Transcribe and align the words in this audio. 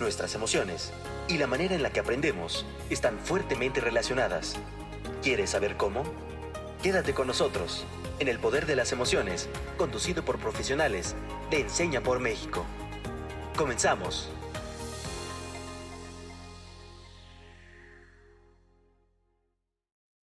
nuestras 0.00 0.34
emociones 0.34 0.92
y 1.28 1.38
la 1.38 1.46
manera 1.46 1.74
en 1.74 1.82
la 1.82 1.92
que 1.92 2.00
aprendemos 2.00 2.66
están 2.88 3.18
fuertemente 3.18 3.80
relacionadas. 3.80 4.56
¿Quieres 5.22 5.50
saber 5.50 5.76
cómo? 5.76 6.02
Quédate 6.82 7.12
con 7.12 7.26
nosotros 7.26 7.84
en 8.18 8.28
El 8.28 8.38
Poder 8.38 8.66
de 8.66 8.76
las 8.76 8.92
Emociones, 8.92 9.48
conducido 9.76 10.24
por 10.24 10.38
profesionales 10.38 11.14
de 11.50 11.60
Enseña 11.60 12.02
por 12.02 12.20
México. 12.20 12.66
Comenzamos. 13.56 14.30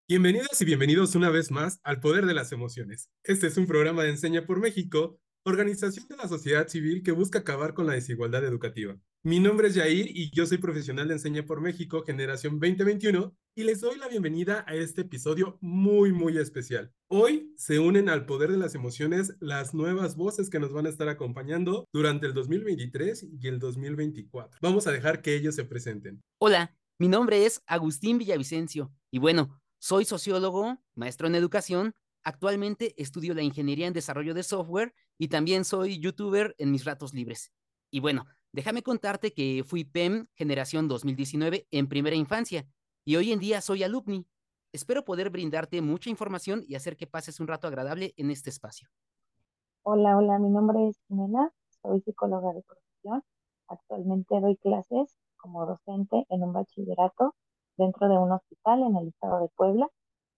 Bienvenidas 0.07 0.61
y 0.61 0.65
bienvenidos 0.65 1.15
una 1.15 1.31
vez 1.31 1.49
más 1.49 1.79
al 1.83 1.99
Poder 1.99 2.27
de 2.27 2.35
las 2.35 2.51
Emociones. 2.51 3.09
Este 3.23 3.47
es 3.47 3.57
un 3.57 3.65
programa 3.65 4.03
de 4.03 4.11
Enseña 4.11 4.45
por 4.45 4.59
México, 4.59 5.19
organización 5.43 6.07
de 6.07 6.17
la 6.17 6.27
sociedad 6.27 6.67
civil 6.67 7.01
que 7.01 7.11
busca 7.11 7.39
acabar 7.39 7.73
con 7.73 7.87
la 7.87 7.93
desigualdad 7.93 8.45
educativa. 8.45 8.95
Mi 9.25 9.39
nombre 9.39 9.69
es 9.69 9.75
Jair 9.75 10.15
y 10.15 10.29
yo 10.29 10.45
soy 10.45 10.59
profesional 10.59 11.07
de 11.07 11.15
Enseña 11.15 11.43
por 11.47 11.59
México, 11.59 12.03
generación 12.03 12.59
2021, 12.59 13.35
y 13.55 13.63
les 13.63 13.81
doy 13.81 13.97
la 13.97 14.07
bienvenida 14.07 14.63
a 14.67 14.75
este 14.75 15.01
episodio 15.01 15.57
muy, 15.61 16.11
muy 16.11 16.37
especial. 16.37 16.93
Hoy 17.07 17.51
se 17.57 17.79
unen 17.79 18.07
al 18.07 18.27
poder 18.27 18.51
de 18.51 18.57
las 18.57 18.75
emociones 18.75 19.33
las 19.39 19.73
nuevas 19.73 20.15
voces 20.15 20.51
que 20.51 20.59
nos 20.59 20.71
van 20.73 20.85
a 20.85 20.89
estar 20.89 21.09
acompañando 21.09 21.87
durante 21.91 22.27
el 22.27 22.35
2023 22.35 23.25
y 23.41 23.47
el 23.47 23.57
2024. 23.57 24.59
Vamos 24.61 24.85
a 24.85 24.91
dejar 24.91 25.23
que 25.23 25.35
ellos 25.35 25.55
se 25.55 25.65
presenten. 25.65 26.21
Hola, 26.37 26.77
mi 26.99 27.07
nombre 27.07 27.47
es 27.47 27.63
Agustín 27.65 28.19
Villavicencio 28.19 28.93
y 29.09 29.17
bueno, 29.17 29.59
soy 29.79 30.05
sociólogo, 30.05 30.77
maestro 30.93 31.25
en 31.25 31.33
educación. 31.33 31.95
Actualmente 32.21 32.93
estudio 33.01 33.33
la 33.33 33.41
ingeniería 33.41 33.87
en 33.87 33.93
desarrollo 33.93 34.35
de 34.35 34.43
software 34.43 34.93
y 35.17 35.29
también 35.29 35.65
soy 35.65 35.99
youtuber 35.99 36.53
en 36.59 36.69
mis 36.69 36.85
ratos 36.85 37.15
libres. 37.15 37.51
Y 37.89 38.01
bueno, 38.01 38.27
Déjame 38.55 38.83
contarte 38.83 39.33
que 39.33 39.65
fui 39.65 39.83
PEM 39.83 40.27
generación 40.33 40.87
2019 40.87 41.67
en 41.71 41.89
primera 41.89 42.15
infancia 42.15 42.65
y 43.03 43.17
hoy 43.17 43.33
en 43.33 43.39
día 43.39 43.59
soy 43.59 43.83
alumni. 43.83 44.25
Espero 44.71 45.03
poder 45.03 45.29
brindarte 45.29 45.81
mucha 45.81 46.09
información 46.09 46.63
y 46.65 46.75
hacer 46.75 46.95
que 46.95 47.05
pases 47.05 47.41
un 47.41 47.49
rato 47.49 47.67
agradable 47.67 48.13
en 48.15 48.31
este 48.31 48.49
espacio. 48.49 48.87
Hola, 49.83 50.15
hola, 50.15 50.39
mi 50.39 50.49
nombre 50.49 50.87
es 50.87 50.97
Jimena, 51.09 51.51
soy 51.81 51.99
psicóloga 51.99 52.53
de 52.53 52.61
profesión. 52.61 53.23
Actualmente 53.67 54.39
doy 54.39 54.55
clases 54.55 55.13
como 55.35 55.65
docente 55.65 56.25
en 56.29 56.41
un 56.41 56.53
bachillerato 56.53 57.35
dentro 57.75 58.07
de 58.07 58.17
un 58.17 58.31
hospital 58.31 58.83
en 58.83 58.95
el 58.95 59.09
estado 59.09 59.41
de 59.41 59.49
Puebla 59.49 59.89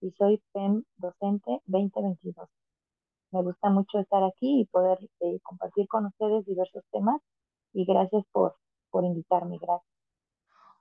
y 0.01 0.09
soy 0.13 0.41
PEM 0.53 0.85
docente 0.95 1.61
2022. 1.67 2.49
Me 3.29 3.43
gusta 3.43 3.69
mucho 3.69 3.99
estar 3.99 4.23
aquí 4.23 4.61
y 4.61 4.65
poder 4.65 4.97
eh, 5.19 5.39
compartir 5.43 5.87
con 5.87 6.07
ustedes 6.07 6.47
diversos 6.47 6.83
temas 6.91 7.21
y 7.73 7.85
gracias 7.85 8.23
por, 8.31 8.55
por 8.89 9.05
invitarme, 9.05 9.57
gracias. 9.59 9.97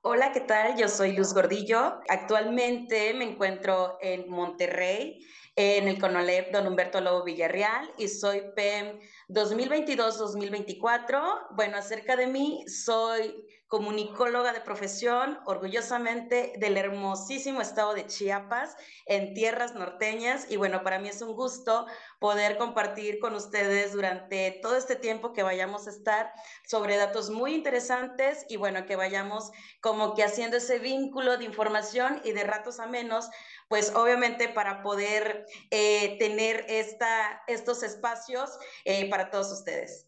Hola, 0.09 0.31
¿qué 0.33 0.41
tal? 0.41 0.77
Yo 0.77 0.89
soy 0.89 1.17
Luz 1.17 1.35
Gordillo. 1.35 1.99
Actualmente 2.09 3.13
me 3.15 3.25
encuentro 3.25 3.99
en 4.01 4.31
Monterrey, 4.31 5.27
en 5.57 5.89
el 5.89 6.01
CONALEP 6.01 6.53
Don 6.53 6.69
Humberto 6.69 7.01
Lobo 7.01 7.25
Villarreal 7.25 7.91
y 7.99 8.07
soy 8.07 8.41
PEM 8.55 9.01
2022-2024. 9.31 11.49
Bueno, 11.57 11.79
acerca 11.79 12.15
de 12.15 12.29
mí, 12.29 12.65
soy 12.69 13.35
comunicóloga 13.69 14.53
de 14.53 14.61
profesión, 14.61 15.41
orgullosamente 15.45 16.53
del 16.59 16.77
hermosísimo 16.77 17.61
estado 17.61 17.95
de 17.95 18.07
Chiapas, 18.07 18.77
en 19.07 19.35
tierras 19.35 19.75
norteñas. 19.75 20.47
Y 20.51 20.57
bueno, 20.57 20.83
para 20.83 20.99
mí 20.99 21.09
es 21.09 21.21
un 21.23 21.35
gusto 21.35 21.87
poder 22.21 22.59
compartir 22.59 23.19
con 23.19 23.35
ustedes 23.35 23.93
durante 23.93 24.59
todo 24.63 24.77
este 24.77 24.95
tiempo 24.97 25.33
que 25.33 25.43
vayamos 25.43 25.87
a 25.87 25.91
estar 25.91 26.33
sobre 26.65 26.97
datos 26.97 27.31
muy 27.31 27.55
interesantes 27.55 28.47
y 28.49 28.57
bueno, 28.57 28.87
que 28.87 28.97
vayamos 28.97 29.51
como 29.81 30.15
que 30.15 30.23
haciendo 30.23 30.59
ese 30.59 30.79
vínculo 30.79 31.37
de 31.37 31.45
información 31.45 32.21
y 32.25 32.33
de 32.33 32.45
ratos 32.45 32.79
a 32.79 32.87
menos, 32.87 33.29
pues 33.69 33.95
obviamente 33.95 34.49
para 34.49 34.83
poder 34.83 35.47
eh, 35.71 36.17
tener 36.19 36.65
esta, 36.69 37.43
estos 37.49 37.83
espacios 37.83 38.51
eh, 38.85 39.11
para 39.11 39.31
todos 39.31 39.51
ustedes. 39.51 40.07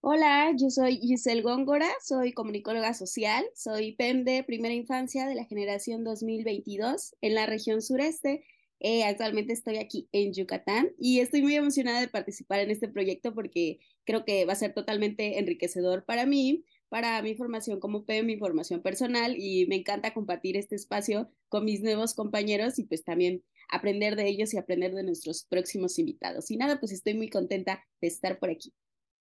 Hola, 0.00 0.52
yo 0.56 0.70
soy 0.70 0.98
Giselle 0.98 1.42
Góngora, 1.42 1.88
soy 2.02 2.32
comunicóloga 2.32 2.94
social, 2.94 3.44
soy 3.54 3.92
PEM 3.92 4.24
de 4.24 4.44
primera 4.44 4.72
infancia 4.72 5.26
de 5.26 5.34
la 5.34 5.44
generación 5.44 6.04
2022 6.04 7.16
en 7.20 7.34
la 7.34 7.46
región 7.46 7.82
sureste. 7.82 8.44
Eh, 8.78 9.04
actualmente 9.04 9.52
estoy 9.52 9.78
aquí 9.78 10.08
en 10.12 10.32
Yucatán 10.32 10.90
y 10.98 11.20
estoy 11.20 11.42
muy 11.42 11.56
emocionada 11.56 12.00
de 12.00 12.08
participar 12.08 12.60
en 12.60 12.70
este 12.70 12.88
proyecto 12.88 13.34
porque 13.34 13.80
creo 14.04 14.24
que 14.24 14.44
va 14.44 14.52
a 14.52 14.56
ser 14.56 14.74
totalmente 14.74 15.38
enriquecedor 15.38 16.04
para 16.04 16.24
mí, 16.24 16.64
para 16.88 17.20
mi 17.22 17.34
formación 17.34 17.80
como 17.80 18.04
PEM, 18.04 18.26
mi 18.26 18.36
formación 18.38 18.82
personal 18.82 19.34
y 19.36 19.66
me 19.66 19.76
encanta 19.76 20.14
compartir 20.14 20.56
este 20.56 20.76
espacio 20.76 21.30
con 21.48 21.64
mis 21.64 21.82
nuevos 21.82 22.14
compañeros 22.14 22.78
y 22.78 22.84
pues 22.84 23.02
también 23.02 23.42
aprender 23.68 24.14
de 24.14 24.28
ellos 24.28 24.54
y 24.54 24.58
aprender 24.58 24.94
de 24.94 25.02
nuestros 25.02 25.44
próximos 25.44 25.98
invitados. 25.98 26.50
Y 26.50 26.56
nada, 26.56 26.78
pues 26.78 26.92
estoy 26.92 27.14
muy 27.14 27.28
contenta 27.28 27.84
de 28.00 28.08
estar 28.08 28.38
por 28.38 28.50
aquí. 28.50 28.72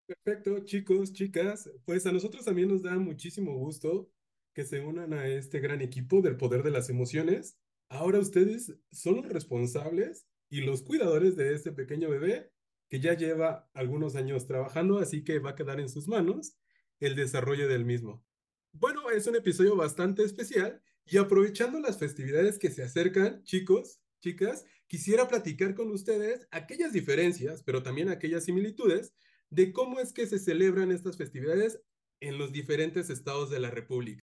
Perfecto, 0.07 0.59
chicos, 0.67 1.13
chicas, 1.15 1.71
pues 1.87 2.05
a 2.05 2.13
nosotros 2.13 2.45
también 2.45 2.69
nos 2.69 2.83
da 2.83 2.95
muchísimo 2.99 3.55
gusto 3.57 4.11
que 4.53 4.65
se 4.65 4.81
unan 4.81 5.15
a 5.15 5.27
este 5.29 5.61
gran 5.61 5.81
equipo 5.81 6.21
del 6.21 6.37
poder 6.37 6.63
de 6.63 6.71
las 6.71 6.91
emociones. 6.91 7.59
Ahora 7.89 8.19
ustedes 8.19 8.75
son 8.93 9.17
los 9.17 9.29
responsables 9.29 10.27
y 10.51 10.61
los 10.61 10.83
cuidadores 10.83 11.37
de 11.37 11.55
este 11.55 11.73
pequeño 11.73 12.11
bebé 12.11 12.53
que 12.91 13.01
ya 13.01 13.15
lleva 13.15 13.71
algunos 13.73 14.15
años 14.15 14.47
trabajando, 14.47 14.99
así 14.99 15.25
que 15.25 15.39
va 15.39 15.51
a 15.51 15.55
quedar 15.55 15.81
en 15.81 15.89
sus 15.89 16.07
manos 16.07 16.59
el 17.01 17.17
desarrollo 17.17 17.67
del 17.67 17.87
mismo. 17.87 18.27
Bueno, 18.73 19.09
es 19.11 19.27
un 19.27 19.37
episodio 19.37 19.75
bastante 19.75 20.23
especial 20.23 20.83
y 21.07 21.17
aprovechando 21.17 21.81
las 21.81 21.99
festividades 21.99 22.59
que 22.59 22.71
se 22.71 22.83
acercan, 22.83 23.43
chicos, 23.45 24.01
chicas, 24.21 24.67
quisiera 24.87 25.29
platicar 25.29 25.75
con 25.75 25.91
ustedes 25.91 26.47
aquellas 26.51 26.93
diferencias, 26.93 27.63
pero 27.63 27.83
también 27.83 28.11
aquellas 28.11 28.45
similitudes 28.45 29.15
de 29.55 29.73
cómo 29.73 30.01
es 30.01 30.13
que 30.13 30.27
se 30.27 30.41
celebran 30.41 30.91
estas 30.91 31.17
festividades 31.17 31.81
en 32.21 32.39
los 32.39 32.51
diferentes 32.51 33.09
estados 33.09 33.51
de 33.51 33.61
la 33.61 33.71
República. 33.71 34.21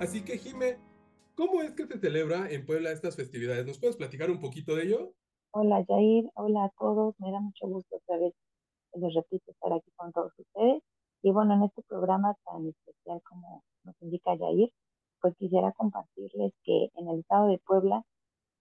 Así 0.00 0.24
que, 0.24 0.38
Jime, 0.38 0.78
¿cómo 1.34 1.60
es 1.60 1.72
que 1.72 1.86
se 1.86 1.98
celebra 1.98 2.50
en 2.50 2.64
Puebla 2.64 2.92
estas 2.92 3.16
festividades? 3.16 3.66
¿Nos 3.66 3.78
puedes 3.78 3.96
platicar 3.96 4.30
un 4.30 4.40
poquito 4.40 4.74
de 4.74 4.84
ello? 4.84 5.12
Hola, 5.50 5.84
Jair. 5.86 6.30
Hola 6.34 6.64
a 6.64 6.70
todos. 6.78 7.14
Me 7.18 7.30
da 7.30 7.40
mucho 7.40 7.66
gusto 7.66 7.96
otra 7.96 8.18
vez, 8.18 8.32
les 8.94 9.14
repito, 9.14 9.50
estar 9.50 9.72
aquí 9.74 9.90
con 9.96 10.12
todos 10.12 10.32
ustedes. 10.38 10.82
Y 11.22 11.30
bueno, 11.30 11.54
en 11.54 11.64
este 11.64 11.82
programa 11.82 12.34
tan 12.46 12.68
especial 12.68 13.20
como 13.28 13.62
nos 13.84 13.94
indica 14.00 14.36
Jair, 14.38 14.70
pues 15.20 15.34
quisiera 15.36 15.72
compartirles 15.72 16.52
que 16.62 16.88
en 16.94 17.08
el 17.08 17.20
estado 17.20 17.48
de 17.48 17.58
Puebla 17.66 18.02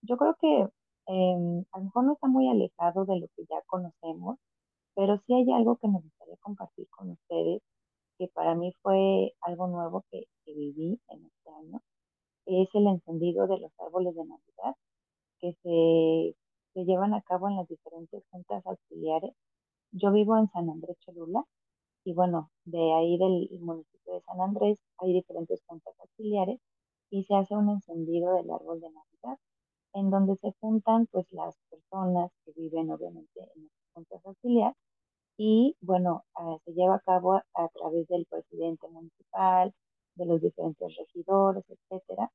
yo 0.07 0.17
creo 0.17 0.35
que 0.39 0.67
em, 1.07 1.65
a 1.71 1.79
lo 1.79 1.85
mejor 1.85 2.03
no 2.05 2.13
está 2.13 2.27
muy 2.27 2.49
alejado 2.49 3.05
de 3.05 3.19
lo 3.19 3.27
que 3.35 3.45
ya 3.49 3.61
conocemos, 3.67 4.37
pero 4.95 5.17
sí 5.25 5.33
hay 5.33 5.51
algo 5.53 5.77
que 5.77 5.87
me 5.87 5.99
gustaría 5.99 6.37
compartir 6.37 6.87
con 6.89 7.11
ustedes, 7.11 7.61
que 8.17 8.27
para 8.29 8.55
mí 8.55 8.73
fue 8.81 9.33
algo 9.41 9.67
nuevo 9.67 10.05
que, 10.11 10.25
que 10.45 10.53
viví 10.53 10.99
en 11.09 11.25
este 11.25 11.49
año, 11.51 11.81
es 12.45 12.69
el 12.73 12.87
encendido 12.87 13.47
de 13.47 13.59
los 13.59 13.71
árboles 13.79 14.15
de 14.15 14.25
Navidad 14.25 14.75
que 15.39 15.53
se, 15.63 16.35
se 16.73 16.85
llevan 16.85 17.13
a 17.13 17.21
cabo 17.21 17.49
en 17.49 17.57
las 17.57 17.67
diferentes 17.67 18.23
juntas 18.29 18.65
auxiliares. 18.65 19.33
Yo 19.91 20.11
vivo 20.11 20.37
en 20.37 20.49
San 20.49 20.69
Andrés 20.69 20.97
Cholula 20.99 21.43
y 22.03 22.13
bueno, 22.13 22.51
de 22.65 22.93
ahí 22.93 23.17
del 23.17 23.49
municipio 23.61 24.13
de 24.13 24.21
San 24.21 24.41
Andrés 24.41 24.77
hay 24.99 25.13
diferentes 25.13 25.61
juntas 25.65 25.95
auxiliares 25.99 26.59
y 27.09 27.23
se 27.25 27.35
hace 27.35 27.55
un 27.55 27.69
encendido 27.69 28.35
del 28.35 28.51
árbol 28.51 28.79
de 28.81 28.89
Navidad 28.89 29.39
en 29.95 30.09
donde 30.11 30.35
se 30.37 30.51
juntan 30.59 31.07
pues 31.07 31.25
las 31.31 31.55
personas 31.69 32.31
que 32.45 32.51
viven 32.51 32.91
obviamente 32.91 33.39
en 33.55 33.63
los 33.63 33.71
puntos 33.93 34.25
auxiliares 34.25 34.75
y 35.37 35.75
bueno, 35.81 36.25
ah, 36.35 36.57
se 36.65 36.73
lleva 36.73 36.95
a 36.95 36.99
cabo 36.99 37.35
a, 37.35 37.67
través 37.73 38.07
del 38.07 38.25
presidente 38.25 38.87
municipal, 38.89 39.73
de 40.15 40.25
los 40.25 40.41
diferentes 40.41 40.95
regidores, 40.97 41.63
etcétera, 41.69 42.31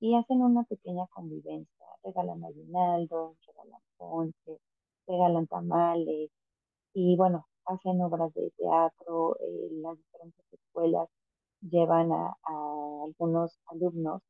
y 0.00 0.14
hacen 0.16 0.42
una 0.42 0.64
pequeña 0.64 1.06
convivencia, 1.08 1.86
regalan 2.04 2.44
aguinaldos, 2.44 3.36
regalan 3.46 3.80
ponches, 3.96 4.60
regalan 5.08 5.46
tamales, 5.48 6.30
y 6.94 7.16
bueno, 7.16 7.46
hacen 7.66 8.00
obras 8.02 8.32
de 8.34 8.50
teatro, 8.52 9.36
eh, 9.40 9.68
las 9.82 9.96
diferentes 9.98 10.46
escuelas 10.52 11.08
llevan 11.62 12.12
a 12.12 12.36
algunos 13.04 13.58
alumnos 13.66 14.22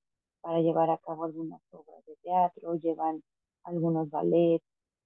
para 0.46 0.60
llevar 0.60 0.90
a 0.90 0.98
cabo 0.98 1.24
algunas 1.24 1.60
obras 1.72 2.06
de 2.06 2.14
teatro, 2.22 2.76
llevan 2.76 3.20
algunos 3.64 4.08
ballets, 4.10 4.64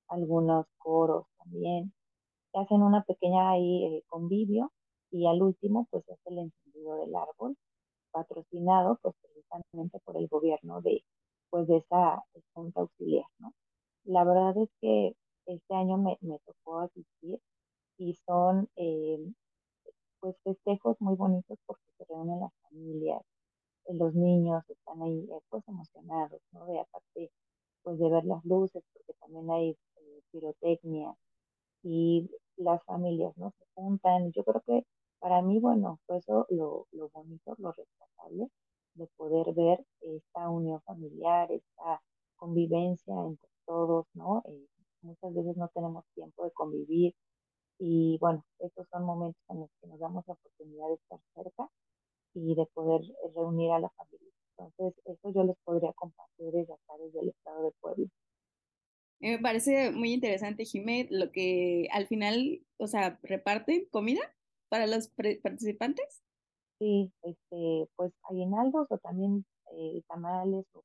algunos 0.08 0.66
coros 0.76 1.24
también. 1.38 1.94
Hacen 2.52 2.82
una 2.82 3.02
pequeña 3.04 3.56
eh, 3.56 4.02
convivio 4.08 4.70
y 5.10 5.26
al 5.26 5.40
último 5.42 5.86
pues 5.90 6.06
es 6.08 6.18
el 6.26 6.40
encendido 6.40 6.94
del 6.96 7.16
árbol, 7.16 7.56
patrocinado 8.10 8.98
pues 9.00 9.14
precisamente 9.22 9.98
por 10.04 10.18
el 10.18 10.28
gobierno 10.28 10.82
de 10.82 11.02
pues 11.48 11.66
de 11.68 11.78
esa 11.78 12.22
junta 12.52 12.80
auxiliar, 12.82 13.26
¿no? 13.38 13.54
La 14.04 14.24
verdad 14.24 14.54
es 14.58 14.68
que 14.82 15.16
este 15.46 15.74
año 15.74 15.96
me, 15.96 16.18
me 16.20 16.38
tocó 16.40 16.80
asistir 16.80 17.40
y 17.96 18.14
son 18.26 18.68
eh, 18.76 19.18
pues 20.20 20.36
festejos 20.44 21.00
muy 21.00 21.16
bonitos 21.16 21.58
porque 21.64 21.90
se 21.96 22.04
reúnen 22.04 22.40
las 22.40 22.52
familias, 22.68 23.22
los 23.94 24.14
niños 24.14 24.62
están 24.68 25.02
ahí 25.02 25.28
eh, 25.30 25.40
pues 25.48 25.66
emocionados, 25.68 26.40
¿no? 26.52 26.66
De 26.66 26.80
aparte 26.80 27.30
pues 27.82 27.98
de 27.98 28.08
ver 28.10 28.24
las 28.24 28.44
luces 28.44 28.82
porque 28.92 29.14
también 29.20 29.50
hay 29.50 29.76
pirotecnia 30.32 31.14
y 31.82 32.30
las 32.56 32.82
familias, 32.84 33.36
¿no? 33.36 33.52
Se 33.58 33.64
juntan. 33.74 34.32
Yo 34.32 34.44
creo 34.44 34.62
que 34.66 34.86
para 35.18 35.42
mí, 35.42 35.58
bueno, 35.60 35.98
pues 36.06 36.24
eso 36.24 36.46
lo, 36.50 36.86
lo 36.92 37.08
bonito, 37.10 37.54
lo 37.58 37.72
responsable 37.72 38.48
de 38.94 39.06
poder 39.16 39.54
ver 39.54 39.84
esta 40.00 40.48
unión 40.48 40.80
familiar, 40.82 41.50
esta 41.52 42.02
convivencia 42.36 43.14
entre 43.14 43.48
todos, 43.66 44.06
¿no? 44.14 44.42
muchas 45.02 45.34
veces 45.34 45.56
no 45.56 45.68
tenemos 45.68 46.04
tiempo 46.14 46.44
de 46.44 46.50
convivir 46.52 47.14
y 47.78 48.18
bueno, 48.18 48.44
estos 48.58 48.86
son 48.90 49.04
momentos 49.04 49.42
en 49.48 49.60
los 49.60 49.70
que 49.80 49.86
nos 49.88 49.98
damos 49.98 50.24
la 50.26 50.34
oportunidad 50.34 50.88
de 50.88 50.94
estar 50.94 51.20
cerca 51.34 51.70
y 52.34 52.54
de 52.54 52.66
poder 52.74 53.02
reunir 53.34 53.72
a 53.72 53.80
la 53.80 53.90
familia. 53.90 54.32
Entonces, 54.58 55.02
eso 55.04 55.32
yo 55.32 55.44
les 55.44 55.56
podría 55.64 55.92
compartir 55.94 56.46
desde 56.52 56.72
acá, 56.72 56.94
desde 56.98 57.20
el 57.20 57.28
estado 57.30 57.64
de 57.64 57.72
Puebla. 57.80 58.06
Me 59.20 59.38
parece 59.38 59.90
muy 59.90 60.12
interesante, 60.12 60.64
Jimé, 60.64 61.06
lo 61.10 61.30
que 61.30 61.88
al 61.92 62.06
final, 62.06 62.62
o 62.78 62.86
sea, 62.86 63.18
reparten 63.22 63.86
comida 63.90 64.22
para 64.68 64.86
los 64.86 65.08
participantes. 65.42 66.22
Sí, 66.78 67.12
este, 67.22 67.88
pues 67.96 68.12
aguinaldos 68.22 68.86
o 68.88 68.98
también 68.98 69.44
eh, 69.72 70.02
tamales 70.08 70.64
o 70.72 70.82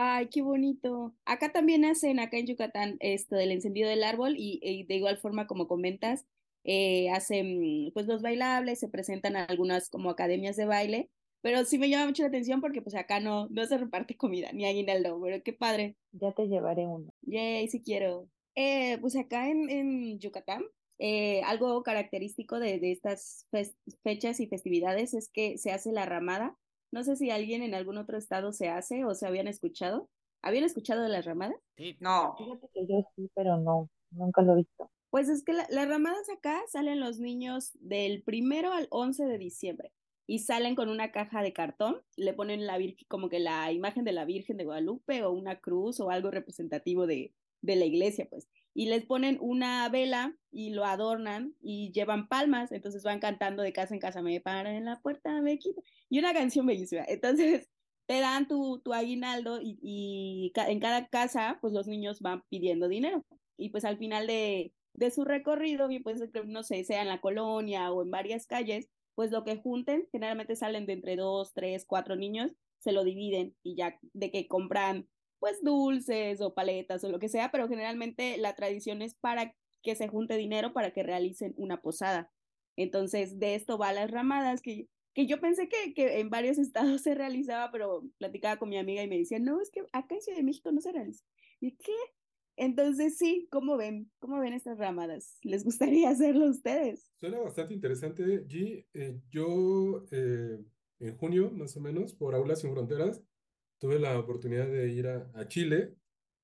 Ay, 0.00 0.28
qué 0.28 0.42
bonito. 0.42 1.12
Acá 1.24 1.50
también 1.50 1.84
hacen, 1.84 2.20
acá 2.20 2.36
en 2.36 2.46
Yucatán, 2.46 2.98
esto 3.00 3.34
del 3.34 3.50
encendido 3.50 3.88
del 3.88 4.04
árbol 4.04 4.34
y, 4.36 4.84
de 4.84 4.94
igual 4.94 5.18
forma, 5.18 5.48
como 5.48 5.66
comentas, 5.66 6.24
eh, 6.70 7.08
hacen 7.10 7.90
pues 7.94 8.06
los 8.06 8.20
bailables, 8.20 8.78
se 8.78 8.88
presentan 8.88 9.36
algunas 9.36 9.88
como 9.88 10.10
academias 10.10 10.56
de 10.56 10.66
baile, 10.66 11.10
pero 11.40 11.64
sí 11.64 11.78
me 11.78 11.88
llama 11.88 12.06
mucho 12.06 12.22
la 12.22 12.28
atención 12.28 12.60
porque 12.60 12.82
pues 12.82 12.94
acá 12.94 13.20
no, 13.20 13.48
no 13.48 13.64
se 13.64 13.78
reparte 13.78 14.16
comida 14.18 14.52
ni 14.52 14.66
aguinaldo, 14.66 15.18
pero 15.22 15.42
qué 15.42 15.54
padre. 15.54 15.96
Ya 16.12 16.32
te 16.32 16.46
llevaré 16.46 16.86
uno. 16.86 17.08
Yay, 17.22 17.68
sí 17.68 17.82
quiero. 17.82 18.28
Eh, 18.54 18.98
pues 19.00 19.16
acá 19.16 19.48
en, 19.48 19.70
en 19.70 20.18
Yucatán, 20.18 20.64
eh, 20.98 21.42
algo 21.44 21.82
característico 21.82 22.58
de, 22.58 22.78
de 22.78 22.92
estas 22.92 23.46
fechas 24.02 24.40
y 24.40 24.48
festividades 24.48 25.14
es 25.14 25.30
que 25.30 25.56
se 25.56 25.70
hace 25.70 25.92
la 25.92 26.06
ramada 26.06 26.56
no 26.90 27.04
sé 27.04 27.16
si 27.16 27.30
alguien 27.30 27.62
en 27.62 27.74
algún 27.74 27.98
otro 27.98 28.16
estado 28.16 28.52
se 28.52 28.68
hace 28.68 29.04
o 29.04 29.14
se 29.14 29.26
habían 29.26 29.46
escuchado. 29.46 30.08
¿Habían 30.40 30.64
escuchado 30.64 31.02
de 31.02 31.08
las 31.08 31.24
ramadas? 31.24 31.56
Sí, 31.76 31.96
no. 32.00 32.34
Fíjate 32.38 32.68
que 32.72 32.86
yo 32.86 33.02
sí, 33.14 33.30
pero 33.34 33.58
no, 33.58 33.90
nunca 34.10 34.40
lo 34.42 34.52
he 34.52 34.56
visto. 34.56 34.90
Pues 35.10 35.28
es 35.28 35.42
que 35.42 35.52
las 35.52 35.88
ramadas 35.88 36.28
acá 36.28 36.60
salen 36.70 37.00
los 37.00 37.18
niños 37.18 37.70
del 37.80 38.22
primero 38.22 38.72
al 38.72 38.88
11 38.90 39.24
de 39.24 39.38
diciembre 39.38 39.92
y 40.26 40.40
salen 40.40 40.74
con 40.74 40.90
una 40.90 41.12
caja 41.12 41.42
de 41.42 41.54
cartón, 41.54 42.02
le 42.16 42.34
ponen 42.34 42.66
la 42.66 42.78
como 43.08 43.30
que 43.30 43.38
la 43.38 43.72
imagen 43.72 44.04
de 44.04 44.12
la 44.12 44.26
Virgen 44.26 44.58
de 44.58 44.64
Guadalupe 44.64 45.22
o 45.22 45.32
una 45.32 45.60
cruz 45.60 46.00
o 46.00 46.10
algo 46.10 46.30
representativo 46.30 47.06
de, 47.06 47.32
de 47.62 47.76
la 47.76 47.86
iglesia, 47.86 48.28
pues 48.28 48.48
y 48.78 48.86
les 48.86 49.04
ponen 49.06 49.38
una 49.40 49.88
vela 49.88 50.36
y 50.52 50.70
lo 50.70 50.84
adornan 50.84 51.56
y 51.60 51.90
llevan 51.90 52.28
palmas, 52.28 52.70
entonces 52.70 53.02
van 53.02 53.18
cantando 53.18 53.64
de 53.64 53.72
casa 53.72 53.92
en 53.92 53.98
casa, 53.98 54.22
me 54.22 54.40
paran 54.40 54.72
en 54.72 54.84
la 54.84 55.00
puerta, 55.00 55.42
me 55.42 55.58
quita, 55.58 55.82
y 56.08 56.20
una 56.20 56.32
canción 56.32 56.64
bellísima. 56.64 57.02
Entonces 57.08 57.68
te 58.06 58.20
dan 58.20 58.46
tu, 58.46 58.78
tu 58.78 58.94
aguinaldo 58.94 59.58
y 59.60 60.52
en 60.54 60.78
cada 60.78 61.08
casa, 61.08 61.58
pues 61.60 61.72
los 61.72 61.88
niños 61.88 62.20
van 62.20 62.44
pidiendo 62.48 62.86
dinero. 62.86 63.24
Y 63.56 63.70
pues 63.70 63.84
al 63.84 63.98
final 63.98 64.28
de, 64.28 64.72
de 64.98 65.10
su 65.10 65.24
recorrido, 65.24 65.88
bien 65.88 66.02
pues 66.02 66.20
no 66.46 66.62
sé, 66.62 66.84
sea 66.84 67.02
en 67.02 67.08
la 67.08 67.20
colonia 67.20 67.92
o 67.92 68.02
en 68.02 68.10
varias 68.10 68.46
calles, 68.46 68.88
pues 69.14 69.30
lo 69.30 69.44
que 69.44 69.56
junten, 69.56 70.08
generalmente 70.12 70.56
salen 70.56 70.86
de 70.86 70.94
entre 70.94 71.16
dos, 71.16 71.52
tres, 71.54 71.84
cuatro 71.86 72.16
niños, 72.16 72.52
se 72.78 72.92
lo 72.92 73.04
dividen 73.04 73.54
y 73.62 73.76
ya 73.76 73.98
de 74.12 74.30
que 74.30 74.48
compran 74.48 75.08
pues 75.38 75.62
dulces 75.62 76.40
o 76.40 76.54
paletas 76.54 77.04
o 77.04 77.10
lo 77.10 77.20
que 77.20 77.28
sea, 77.28 77.50
pero 77.52 77.68
generalmente 77.68 78.38
la 78.38 78.54
tradición 78.56 79.02
es 79.02 79.14
para 79.14 79.54
que 79.82 79.94
se 79.94 80.08
junte 80.08 80.36
dinero 80.36 80.72
para 80.72 80.92
que 80.92 81.04
realicen 81.04 81.54
una 81.56 81.80
posada. 81.80 82.32
Entonces, 82.76 83.38
de 83.38 83.54
esto 83.54 83.78
va 83.78 83.92
las 83.92 84.10
ramadas, 84.10 84.62
que, 84.62 84.88
que 85.14 85.26
yo 85.26 85.40
pensé 85.40 85.68
que, 85.68 85.94
que 85.94 86.18
en 86.18 86.28
varios 86.30 86.58
estados 86.58 87.02
se 87.02 87.14
realizaba, 87.14 87.70
pero 87.70 88.02
platicaba 88.18 88.56
con 88.56 88.68
mi 88.68 88.78
amiga 88.78 89.02
y 89.02 89.08
me 89.08 89.18
decía, 89.18 89.38
no, 89.38 89.60
es 89.60 89.70
que 89.70 89.82
acá 89.92 90.16
en 90.16 90.22
Ciudad 90.22 90.38
de 90.38 90.44
México 90.44 90.72
no 90.72 90.80
se 90.80 90.90
realiza. 90.90 91.24
¿Y 91.60 91.76
qué? 91.76 91.94
Entonces, 92.58 93.16
sí, 93.16 93.46
¿cómo 93.52 93.76
ven? 93.76 94.10
¿Cómo 94.18 94.40
ven 94.40 94.52
estas 94.52 94.78
ramadas? 94.78 95.38
¿Les 95.44 95.64
gustaría 95.64 96.10
hacerlo 96.10 96.46
ustedes? 96.46 97.08
Suena 97.20 97.38
bastante 97.38 97.72
interesante, 97.72 98.24
G. 98.48 98.84
Eh, 98.92 99.20
yo, 99.30 100.04
eh, 100.10 100.58
en 100.98 101.16
junio, 101.16 101.52
más 101.52 101.76
o 101.76 101.80
menos, 101.80 102.14
por 102.14 102.34
Aulas 102.34 102.60
Sin 102.60 102.72
Fronteras, 102.72 103.22
tuve 103.78 104.00
la 104.00 104.18
oportunidad 104.18 104.66
de 104.66 104.88
ir 104.88 105.06
a, 105.06 105.46
Chile 105.46 105.94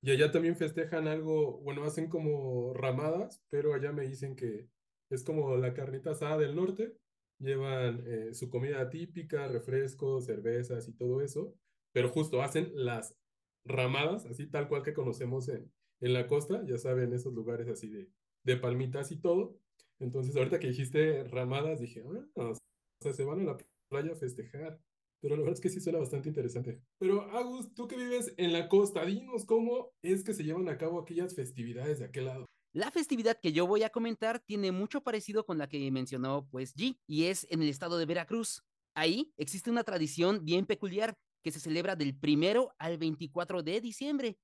y 0.03 0.13
allá 0.13 0.31
también 0.31 0.55
festejan 0.55 1.09
algo, 1.09 1.59
bueno, 1.63 1.83
hacen 1.83 2.09
como 2.09 2.73
ramadas, 2.75 3.43
pero 3.51 3.75
allá 3.75 3.91
me 3.91 4.07
dicen 4.07 4.37
que 4.37 4.69
es 5.11 5.25
como 5.25 5.57
la 5.57 5.75
carnita 5.75 6.13
asada 6.13 6.39
del 6.39 6.55
norte, 6.55 6.97
llevan 7.41 8.05
eh, 8.07 8.35
su 8.35 8.51
comida 8.51 8.89
típica, 8.89 9.49
refrescos, 9.49 10.27
cervezas 10.27 10.87
y 10.87 10.93
todo 10.93 11.23
eso, 11.23 11.57
pero 11.93 12.09
justo 12.09 12.41
hacen 12.41 12.71
las 12.75 13.17
ramadas, 13.65 14.27
así 14.27 14.47
tal 14.47 14.69
cual 14.69 14.85
que 14.85 14.95
conocemos 14.95 15.49
en, 15.49 15.74
en 16.05 16.13
la 16.13 16.27
costa, 16.27 16.63
ya 16.67 16.77
saben, 16.77 17.15
esos 17.15 17.33
lugares 17.33 17.67
así 17.67 17.89
de, 17.89 18.11
de 18.45 18.57
palmitas 18.59 19.11
y 19.11 19.17
todo. 19.17 19.59
Entonces, 19.99 20.37
ahorita 20.37 20.61
que 20.61 20.69
dijiste 20.69 21.25
ramadas, 21.25 21.81
dije, 21.81 22.03
ah, 22.37 22.51
o 22.51 22.55
sea, 23.01 23.15
se 23.15 23.25
van 23.25 23.41
a 23.41 23.45
la 23.45 23.57
playa 23.89 24.13
a 24.13 24.17
festejar. 24.17 24.79
Pero 25.23 25.37
la 25.37 25.41
verdad 25.41 25.55
es 25.55 25.63
que 25.63 25.71
sí 25.71 25.81
suena 25.81 25.99
bastante 25.99 26.29
interesante. 26.29 26.83
Pero 26.99 27.23
Agus, 27.31 27.73
tú 27.75 27.89
que 27.89 27.97
vives 27.97 28.35
en 28.37 28.53
la 28.53 28.69
costa, 28.69 29.07
dinos 29.07 29.47
cómo 29.47 29.93
es 30.03 30.23
que 30.23 30.35
se 30.35 30.45
llevan 30.45 30.69
a 30.69 30.77
cabo 30.77 31.01
aquellas 31.01 31.35
festividades 31.35 32.01
de 32.01 32.05
aquel 32.05 32.27
lado. 32.27 32.45
La 32.75 32.91
festividad 32.91 33.39
que 33.41 33.55
yo 33.55 33.67
voy 33.67 33.83
a 33.83 33.89
comentar 33.89 34.41
tiene 34.41 34.73
mucho 34.73 35.01
parecido 35.01 35.47
con 35.47 35.57
la 35.57 35.71
que 35.71 35.91
mencionó 35.91 36.47
pues 36.51 36.75
G, 36.75 36.99
y 37.07 37.25
es 37.25 37.47
en 37.49 37.63
el 37.63 37.71
estado 37.71 37.97
de 37.97 38.05
Veracruz. 38.05 38.63
Ahí 38.95 39.33
existe 39.39 39.71
una 39.71 39.85
tradición 39.85 40.45
bien 40.45 40.67
peculiar 40.67 41.15
que 41.43 41.51
se 41.51 41.61
celebra 41.61 41.97
del 41.97 42.15
primero 42.15 42.75
al 42.79 42.99
24 42.99 43.63
de 43.63 43.81
diciembre. 43.81 44.37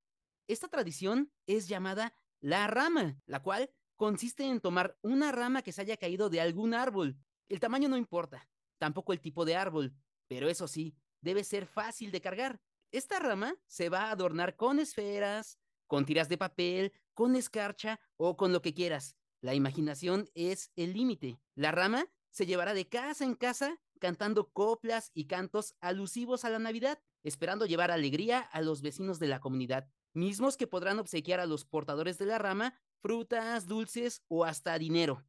Esta 0.51 0.67
tradición 0.67 1.31
es 1.47 1.69
llamada 1.69 2.13
la 2.41 2.67
rama, 2.67 3.17
la 3.25 3.41
cual 3.41 3.69
consiste 3.95 4.43
en 4.43 4.59
tomar 4.59 4.97
una 5.01 5.31
rama 5.31 5.61
que 5.61 5.71
se 5.71 5.79
haya 5.79 5.95
caído 5.95 6.29
de 6.29 6.41
algún 6.41 6.73
árbol. 6.73 7.15
El 7.47 7.61
tamaño 7.61 7.87
no 7.87 7.95
importa, 7.95 8.49
tampoco 8.77 9.13
el 9.13 9.21
tipo 9.21 9.45
de 9.45 9.55
árbol, 9.55 9.95
pero 10.27 10.49
eso 10.49 10.67
sí, 10.67 10.93
debe 11.21 11.45
ser 11.45 11.67
fácil 11.67 12.11
de 12.11 12.19
cargar. 12.19 12.59
Esta 12.91 13.17
rama 13.19 13.55
se 13.65 13.87
va 13.87 14.07
a 14.07 14.11
adornar 14.11 14.57
con 14.57 14.79
esferas, 14.79 15.57
con 15.87 16.05
tiras 16.05 16.27
de 16.27 16.37
papel, 16.37 16.91
con 17.13 17.37
escarcha 17.37 18.01
o 18.17 18.35
con 18.35 18.51
lo 18.51 18.61
que 18.61 18.73
quieras. 18.73 19.15
La 19.39 19.55
imaginación 19.55 20.29
es 20.33 20.69
el 20.75 20.91
límite. 20.91 21.39
La 21.55 21.71
rama 21.71 22.07
se 22.29 22.45
llevará 22.45 22.73
de 22.73 22.89
casa 22.89 23.23
en 23.23 23.35
casa 23.35 23.79
cantando 24.01 24.49
coplas 24.49 25.11
y 25.13 25.27
cantos 25.27 25.75
alusivos 25.79 26.43
a 26.43 26.49
la 26.49 26.59
Navidad, 26.59 26.99
esperando 27.23 27.67
llevar 27.67 27.89
alegría 27.89 28.39
a 28.39 28.59
los 28.59 28.81
vecinos 28.81 29.17
de 29.17 29.27
la 29.27 29.39
comunidad, 29.39 29.87
mismos 30.13 30.57
que 30.57 30.67
podrán 30.67 30.99
obsequiar 30.99 31.39
a 31.39 31.45
los 31.45 31.65
portadores 31.65 32.17
de 32.17 32.25
la 32.25 32.37
rama 32.37 32.79
frutas, 33.01 33.67
dulces 33.67 34.23
o 34.27 34.45
hasta 34.45 34.77
dinero. 34.77 35.25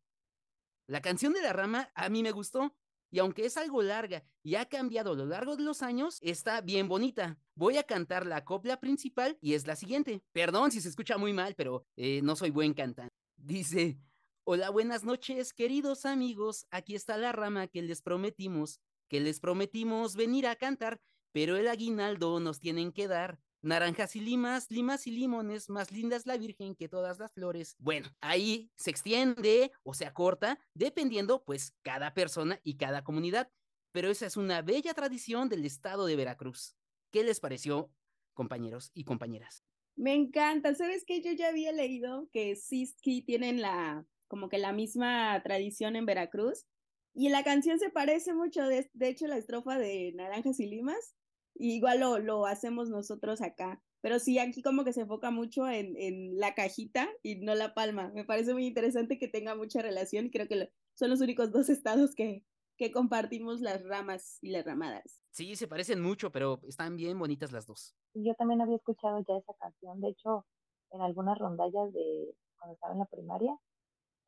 La 0.87 1.01
canción 1.01 1.33
de 1.33 1.43
la 1.43 1.53
rama 1.53 1.91
a 1.95 2.09
mí 2.09 2.23
me 2.23 2.33
gustó 2.33 2.75
y 3.13 3.19
aunque 3.19 3.45
es 3.45 3.59
algo 3.59 3.83
larga 3.83 4.25
y 4.43 4.55
ha 4.55 4.65
cambiado 4.65 5.13
a 5.13 5.15
lo 5.15 5.27
largo 5.27 5.55
de 5.55 5.63
los 5.63 5.83
años, 5.83 6.19
está 6.23 6.63
bien 6.63 6.89
bonita. 6.89 7.39
Voy 7.55 7.77
a 7.77 7.83
cantar 7.83 8.27
la 8.27 8.45
copla 8.45 8.81
principal 8.81 9.37
y 9.43 9.53
es 9.53 9.67
la 9.67 9.77
siguiente. 9.77 10.23
Perdón 10.33 10.71
si 10.71 10.81
se 10.81 10.89
escucha 10.89 11.19
muy 11.19 11.35
mal, 11.35 11.55
pero 11.55 11.87
eh, 11.97 12.21
no 12.23 12.37
soy 12.37 12.51
buen 12.51 12.73
cantante. 12.73 13.15
Dice, 13.37 13.99
hola, 14.45 14.71
buenas 14.71 15.05
noches, 15.05 15.53
queridos 15.53 16.07
amigos. 16.07 16.67
Aquí 16.71 16.95
está 16.95 17.19
la 17.19 17.33
rama 17.33 17.69
que 17.69 17.83
les 17.83 18.01
prometimos, 18.01 18.81
que 19.09 19.21
les 19.21 19.41
prometimos 19.41 20.17
venir 20.17 20.47
a 20.47 20.57
cantar, 20.57 20.99
pero 21.33 21.57
el 21.57 21.69
aguinaldo 21.69 22.41
nos 22.41 22.61
tienen 22.61 22.93
que 22.93 23.09
dar. 23.09 23.39
Naranjas 23.65 24.17
y 24.17 24.21
limas, 24.21 24.69
limas 24.73 25.07
y 25.07 25.13
limones, 25.13 25.71
más 25.71 25.93
lindas 25.93 26.27
la 26.27 26.37
Virgen 26.37 26.75
que 26.75 26.89
todas 26.89 27.21
las 27.21 27.33
flores. 27.33 27.77
Bueno, 27.79 28.09
ahí 28.21 28.73
se 28.75 28.91
extiende 28.91 29.71
o 29.85 29.95
se 29.95 30.05
acorta, 30.05 30.59
dependiendo 30.75 31.45
pues 31.45 31.73
cada 31.83 32.13
persona 32.13 32.59
y 32.65 32.77
cada 32.77 33.05
comunidad. 33.05 33.53
Pero 33.93 34.11
esa 34.11 34.27
es 34.27 34.37
una 34.37 34.63
bella 34.63 34.95
tradición 34.95 35.49
del 35.49 35.65
estado 35.65 36.07
de 36.07 36.17
Veracruz. 36.17 36.77
¿Qué 37.13 37.23
les 37.23 37.39
pareció, 37.39 37.93
compañeros 38.35 38.91
y 38.95 39.05
compañeras? 39.05 39.63
Me 39.95 40.15
encanta. 40.15 40.75
¿Sabes 40.75 41.05
qué? 41.07 41.21
Yo 41.21 41.31
ya 41.31 41.49
había 41.49 41.71
leído 41.71 42.29
que 42.33 42.57
Siski 42.57 43.23
tienen 43.23 43.61
la, 43.61 44.05
como 44.27 44.49
que 44.49 44.59
la 44.59 44.73
misma 44.73 45.41
tradición 45.45 45.95
en 45.95 46.07
Veracruz. 46.07 46.67
Y 47.15 47.29
la 47.29 47.45
canción 47.45 47.79
se 47.79 47.91
parece 47.91 48.35
mucho, 48.35 48.67
de, 48.67 48.91
de 48.93 49.09
hecho, 49.09 49.29
la 49.29 49.37
estrofa 49.37 49.79
de 49.79 50.13
Naranjas 50.17 50.59
y 50.59 50.67
Limas 50.67 51.15
igual 51.55 52.01
lo, 52.01 52.19
lo 52.19 52.47
hacemos 52.47 52.89
nosotros 52.91 53.41
acá. 53.43 53.83
pero 54.03 54.19
sí 54.19 54.39
aquí 54.39 54.63
como 54.63 54.85
que 54.85 54.93
se 54.93 55.03
enfoca 55.03 55.31
mucho 55.31 55.69
en, 55.69 55.97
en 55.97 56.39
la 56.39 56.55
cajita 56.55 57.09
y 57.23 57.37
no 57.37 57.55
la 57.55 57.73
palma. 57.73 58.11
Me 58.15 58.25
parece 58.25 58.53
muy 58.53 58.67
interesante 58.67 59.17
que 59.19 59.29
tenga 59.29 59.55
mucha 59.55 59.81
relación 59.81 60.27
y 60.27 60.31
creo 60.31 60.49
que 60.49 60.73
son 60.95 61.11
los 61.11 61.21
únicos 61.21 61.53
dos 61.53 61.69
estados 61.69 62.15
que, 62.15 62.45
que 62.77 62.91
compartimos 62.91 63.61
las 63.61 63.85
ramas 63.85 64.39
y 64.43 64.51
las 64.51 64.65
ramadas. 64.65 65.23
Sí, 65.31 65.55
se 65.55 65.69
parecen 65.69 66.03
mucho, 66.03 66.33
pero 66.33 66.61
están 66.67 66.97
bien 66.97 67.19
bonitas 67.19 67.53
las 67.53 67.65
dos. 67.67 67.95
Yo 68.15 68.35
también 68.35 68.61
había 68.61 68.77
escuchado 68.77 69.21
ya 69.27 69.37
esa 69.37 69.55
canción, 69.55 70.01
de 70.01 70.09
hecho, 70.09 70.45
en 70.91 71.01
algunas 71.01 71.39
rondallas 71.39 71.93
de 71.93 72.35
cuando 72.59 72.75
estaba 72.75 72.93
en 72.93 72.99
la 72.99 73.07
primaria, 73.07 73.57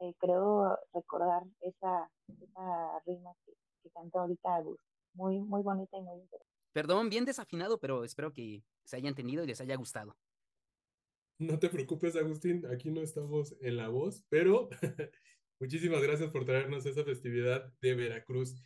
eh, 0.01 0.15
creo 0.19 0.79
recordar 0.93 1.43
esa, 1.61 2.11
esa 2.29 3.01
rima 3.07 3.35
que, 3.45 3.53
que 3.83 3.91
cantó 3.91 4.21
ahorita 4.21 4.55
Agus. 4.57 4.79
Muy, 5.15 5.41
muy 5.41 5.63
bonita 5.63 5.97
y 5.99 6.03
muy 6.03 6.21
interesante. 6.21 6.54
Perdón, 6.75 7.09
bien 7.09 7.25
desafinado, 7.25 7.79
pero 7.79 8.03
espero 8.03 8.33
que 8.33 8.65
se 8.83 8.97
hayan 8.97 9.15
tenido 9.15 9.45
y 9.45 9.47
les 9.47 9.61
haya 9.61 9.77
gustado. 9.77 10.17
No 11.39 11.61
te 11.61 11.69
preocupes, 11.69 12.17
Agustín, 12.17 12.67
aquí 12.67 12.91
no 12.91 13.01
estamos 13.01 13.55
en 13.61 13.77
la 13.77 13.89
voz, 13.89 14.25
pero 14.29 14.69
muchísimas 15.61 16.03
gracias 16.03 16.31
por 16.33 16.45
traernos 16.45 16.85
esa 16.85 17.05
festividad 17.05 17.73
de 17.81 17.95
Veracruz. 17.95 18.57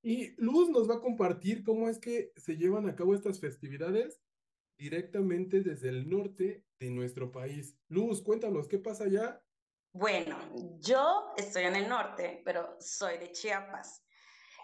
Y 0.00 0.40
Luz 0.40 0.70
nos 0.70 0.88
va 0.88 0.94
a 0.94 1.00
compartir 1.00 1.64
cómo 1.64 1.88
es 1.88 1.98
que 1.98 2.30
se 2.36 2.56
llevan 2.56 2.88
a 2.88 2.94
cabo 2.94 3.16
estas 3.16 3.40
festividades 3.40 4.22
directamente 4.78 5.60
desde 5.62 5.88
el 5.88 6.08
norte 6.08 6.64
de 6.78 6.90
nuestro 6.90 7.32
país. 7.32 7.76
Luz, 7.88 8.22
cuéntanos, 8.22 8.68
¿qué 8.68 8.78
pasa 8.78 9.04
allá? 9.04 9.42
Bueno, 9.92 10.38
yo 10.78 11.32
estoy 11.36 11.64
en 11.64 11.74
el 11.74 11.88
norte, 11.88 12.42
pero 12.44 12.76
soy 12.78 13.18
de 13.18 13.32
Chiapas. 13.32 14.04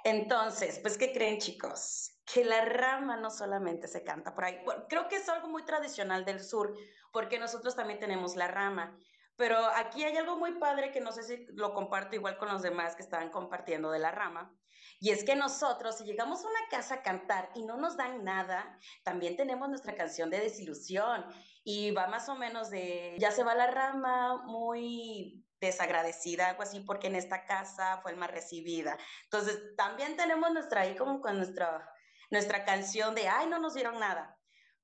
Entonces, 0.04 0.78
pues, 0.78 0.96
¿qué 0.96 1.12
creen 1.12 1.38
chicos? 1.38 2.12
Que 2.32 2.44
la 2.44 2.64
rama 2.64 3.16
no 3.16 3.30
solamente 3.30 3.88
se 3.88 4.02
canta 4.04 4.34
por 4.34 4.44
ahí. 4.44 4.64
Creo 4.88 5.08
que 5.08 5.16
es 5.16 5.28
algo 5.28 5.48
muy 5.48 5.64
tradicional 5.64 6.24
del 6.24 6.42
sur, 6.42 6.74
porque 7.12 7.38
nosotros 7.38 7.76
también 7.76 8.00
tenemos 8.00 8.36
la 8.36 8.48
rama. 8.48 8.96
Pero 9.36 9.56
aquí 9.76 10.04
hay 10.04 10.16
algo 10.16 10.36
muy 10.36 10.52
padre 10.58 10.92
que 10.92 11.00
no 11.00 11.12
sé 11.12 11.22
si 11.22 11.46
lo 11.54 11.74
comparto 11.74 12.16
igual 12.16 12.38
con 12.38 12.48
los 12.48 12.62
demás 12.62 12.96
que 12.96 13.02
estaban 13.02 13.30
compartiendo 13.30 13.90
de 13.90 13.98
la 13.98 14.10
rama. 14.10 14.54
Y 15.00 15.10
es 15.10 15.24
que 15.24 15.34
nosotros, 15.34 15.98
si 15.98 16.04
llegamos 16.04 16.44
a 16.44 16.48
una 16.48 16.68
casa 16.70 16.94
a 16.94 17.02
cantar 17.02 17.50
y 17.54 17.64
no 17.64 17.76
nos 17.76 17.96
dan 17.96 18.22
nada, 18.22 18.78
también 19.02 19.36
tenemos 19.36 19.68
nuestra 19.68 19.96
canción 19.96 20.30
de 20.30 20.38
desilusión. 20.38 21.26
Y 21.64 21.90
va 21.90 22.06
más 22.06 22.28
o 22.28 22.36
menos 22.36 22.70
de, 22.70 23.16
ya 23.18 23.32
se 23.32 23.42
va 23.42 23.54
la 23.54 23.66
rama 23.66 24.44
muy 24.44 25.44
desagradecida, 25.60 26.50
algo 26.50 26.62
así, 26.62 26.80
porque 26.80 27.06
en 27.06 27.14
esta 27.16 27.46
casa 27.46 27.98
fue 28.02 28.12
el 28.12 28.16
más 28.16 28.30
recibida. 28.30 28.98
Entonces, 29.24 29.74
también 29.76 30.16
tenemos 30.16 30.52
nuestra 30.52 30.82
ahí 30.82 30.94
como 30.96 31.20
con 31.20 31.36
nuestra, 31.36 31.91
nuestra 32.32 32.64
canción 32.64 33.14
de, 33.14 33.28
ay, 33.28 33.46
no 33.46 33.58
nos 33.58 33.74
dieron 33.74 34.00
nada. 34.00 34.38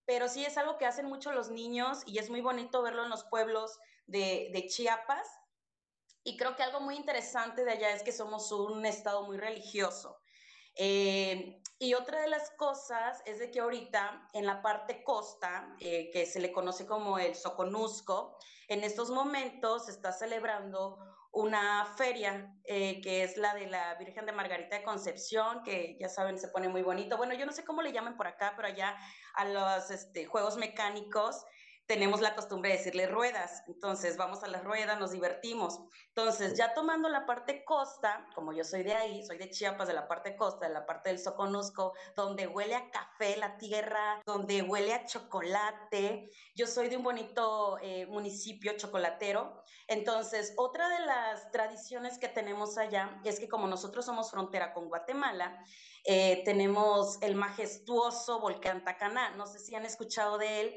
Pero 0.04 0.28
sí 0.28 0.44
es 0.44 0.58
algo 0.58 0.76
que 0.76 0.84
hacen 0.84 1.06
mucho 1.06 1.32
los 1.32 1.50
niños 1.50 2.02
y 2.04 2.18
es 2.18 2.28
muy 2.28 2.42
bonito 2.42 2.82
verlo 2.82 3.04
en 3.04 3.08
los 3.08 3.24
pueblos 3.24 3.78
de, 4.06 4.66
Chiapas. 4.68 5.26
Y 6.24 6.36
creo 6.36 6.56
que 6.56 6.62
algo 6.62 6.80
muy 6.80 6.94
interesante 6.94 7.64
de 7.64 7.72
allá 7.72 7.90
es 7.92 8.02
que 8.02 8.12
somos 8.12 8.52
un 8.52 8.84
estado 8.84 9.22
muy 9.22 9.38
religioso. 9.38 10.20
Eh, 10.76 11.62
y 11.78 11.94
otra 11.94 12.20
de 12.20 12.28
las 12.28 12.50
cosas 12.50 13.22
es 13.24 13.38
de 13.38 13.50
que 13.50 13.60
ahorita 13.60 14.28
en 14.34 14.44
la 14.44 14.60
parte 14.60 15.02
costa, 15.02 15.74
eh, 15.80 16.10
que 16.12 16.26
se 16.26 16.40
le 16.40 16.52
conoce 16.52 16.86
como 16.86 17.18
el 17.18 17.34
Soconusco, 17.34 18.36
en 18.68 18.84
estos 18.84 19.08
momentos 19.10 19.86
se 19.86 19.92
está 19.92 20.12
celebrando 20.12 20.98
una 21.30 21.84
feria 21.96 22.52
eh, 22.64 23.00
que 23.00 23.22
es 23.22 23.36
la 23.36 23.54
de 23.54 23.66
la 23.66 23.94
Virgen 23.96 24.26
de 24.26 24.32
Margarita 24.32 24.76
de 24.76 24.82
Concepción, 24.82 25.62
que 25.62 25.96
ya 26.00 26.08
saben, 26.08 26.38
se 26.38 26.48
pone 26.48 26.68
muy 26.68 26.82
bonito. 26.82 27.16
Bueno, 27.16 27.34
yo 27.34 27.46
no 27.46 27.52
sé 27.52 27.64
cómo 27.64 27.82
le 27.82 27.92
llaman 27.92 28.16
por 28.16 28.26
acá, 28.26 28.54
pero 28.56 28.68
allá 28.68 28.96
a 29.34 29.44
los 29.44 29.90
este, 29.90 30.26
juegos 30.26 30.56
mecánicos 30.56 31.44
tenemos 31.88 32.20
la 32.20 32.34
costumbre 32.34 32.70
de 32.70 32.76
decirle 32.76 33.06
ruedas. 33.06 33.62
Entonces, 33.66 34.18
vamos 34.18 34.42
a 34.42 34.46
las 34.46 34.62
ruedas, 34.62 35.00
nos 35.00 35.10
divertimos. 35.10 35.80
Entonces, 36.08 36.54
ya 36.54 36.74
tomando 36.74 37.08
la 37.08 37.24
parte 37.24 37.64
costa, 37.64 38.28
como 38.34 38.52
yo 38.52 38.62
soy 38.62 38.82
de 38.82 38.92
ahí, 38.92 39.24
soy 39.26 39.38
de 39.38 39.48
Chiapas, 39.48 39.88
de 39.88 39.94
la 39.94 40.06
parte 40.06 40.36
costa, 40.36 40.68
de 40.68 40.74
la 40.74 40.84
parte 40.84 41.08
del 41.08 41.18
Soconusco, 41.18 41.94
donde 42.14 42.46
huele 42.46 42.74
a 42.74 42.90
café 42.90 43.38
la 43.38 43.56
tierra, 43.56 44.20
donde 44.26 44.60
huele 44.60 44.92
a 44.92 45.06
chocolate. 45.06 46.30
Yo 46.54 46.66
soy 46.66 46.90
de 46.90 46.98
un 46.98 47.04
bonito 47.04 47.78
eh, 47.80 48.04
municipio 48.04 48.76
chocolatero. 48.76 49.62
Entonces, 49.86 50.52
otra 50.58 50.90
de 50.90 51.06
las 51.06 51.50
tradiciones 51.52 52.18
que 52.18 52.28
tenemos 52.28 52.76
allá 52.76 53.18
es 53.24 53.40
que 53.40 53.48
como 53.48 53.66
nosotros 53.66 54.04
somos 54.04 54.30
frontera 54.30 54.74
con 54.74 54.88
Guatemala, 54.88 55.64
eh, 56.04 56.42
tenemos 56.44 57.16
el 57.22 57.34
majestuoso 57.34 58.40
volcán 58.40 58.84
Tacaná. 58.84 59.30
No 59.36 59.46
sé 59.46 59.58
si 59.58 59.74
han 59.74 59.86
escuchado 59.86 60.36
de 60.36 60.60
él 60.60 60.76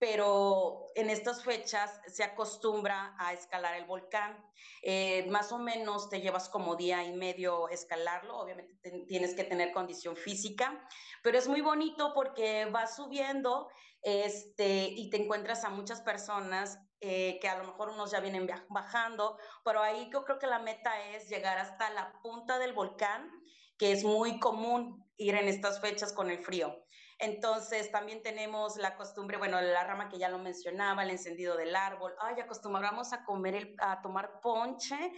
pero 0.00 0.86
en 0.94 1.10
estas 1.10 1.44
fechas 1.44 2.00
se 2.06 2.24
acostumbra 2.24 3.14
a 3.18 3.34
escalar 3.34 3.74
el 3.74 3.84
volcán. 3.84 4.42
Eh, 4.82 5.26
más 5.28 5.52
o 5.52 5.58
menos 5.58 6.08
te 6.08 6.22
llevas 6.22 6.48
como 6.48 6.74
día 6.74 7.04
y 7.04 7.12
medio 7.12 7.68
escalarlo, 7.68 8.38
obviamente 8.38 8.74
tienes 9.06 9.34
que 9.34 9.44
tener 9.44 9.72
condición 9.72 10.16
física, 10.16 10.88
pero 11.22 11.36
es 11.36 11.48
muy 11.48 11.60
bonito 11.60 12.12
porque 12.14 12.64
vas 12.72 12.96
subiendo 12.96 13.68
este, 14.00 14.84
y 14.84 15.10
te 15.10 15.18
encuentras 15.18 15.64
a 15.64 15.68
muchas 15.70 16.00
personas 16.00 16.78
eh, 17.02 17.38
que 17.42 17.48
a 17.48 17.58
lo 17.58 17.64
mejor 17.64 17.90
unos 17.90 18.10
ya 18.10 18.20
vienen 18.20 18.48
bajando, 18.70 19.36
pero 19.64 19.82
ahí 19.82 20.08
yo 20.10 20.24
creo 20.24 20.38
que 20.38 20.46
la 20.46 20.60
meta 20.60 21.10
es 21.10 21.28
llegar 21.28 21.58
hasta 21.58 21.90
la 21.90 22.14
punta 22.22 22.58
del 22.58 22.72
volcán, 22.72 23.30
que 23.76 23.92
es 23.92 24.02
muy 24.02 24.40
común 24.40 25.06
ir 25.18 25.34
en 25.34 25.48
estas 25.48 25.80
fechas 25.80 26.14
con 26.14 26.30
el 26.30 26.42
frío. 26.42 26.74
Entonces 27.20 27.92
también 27.92 28.22
tenemos 28.22 28.76
la 28.76 28.96
costumbre, 28.96 29.36
bueno, 29.36 29.60
la 29.60 29.84
rama 29.84 30.08
que 30.08 30.18
ya 30.18 30.28
lo 30.28 30.38
mencionaba, 30.38 31.02
el 31.02 31.10
encendido 31.10 31.56
del 31.56 31.76
árbol. 31.76 32.14
Ay, 32.18 32.40
acostumbramos 32.40 33.12
a 33.12 33.24
comer, 33.24 33.54
el, 33.54 33.76
a 33.78 34.00
tomar 34.00 34.40
ponche. 34.40 35.12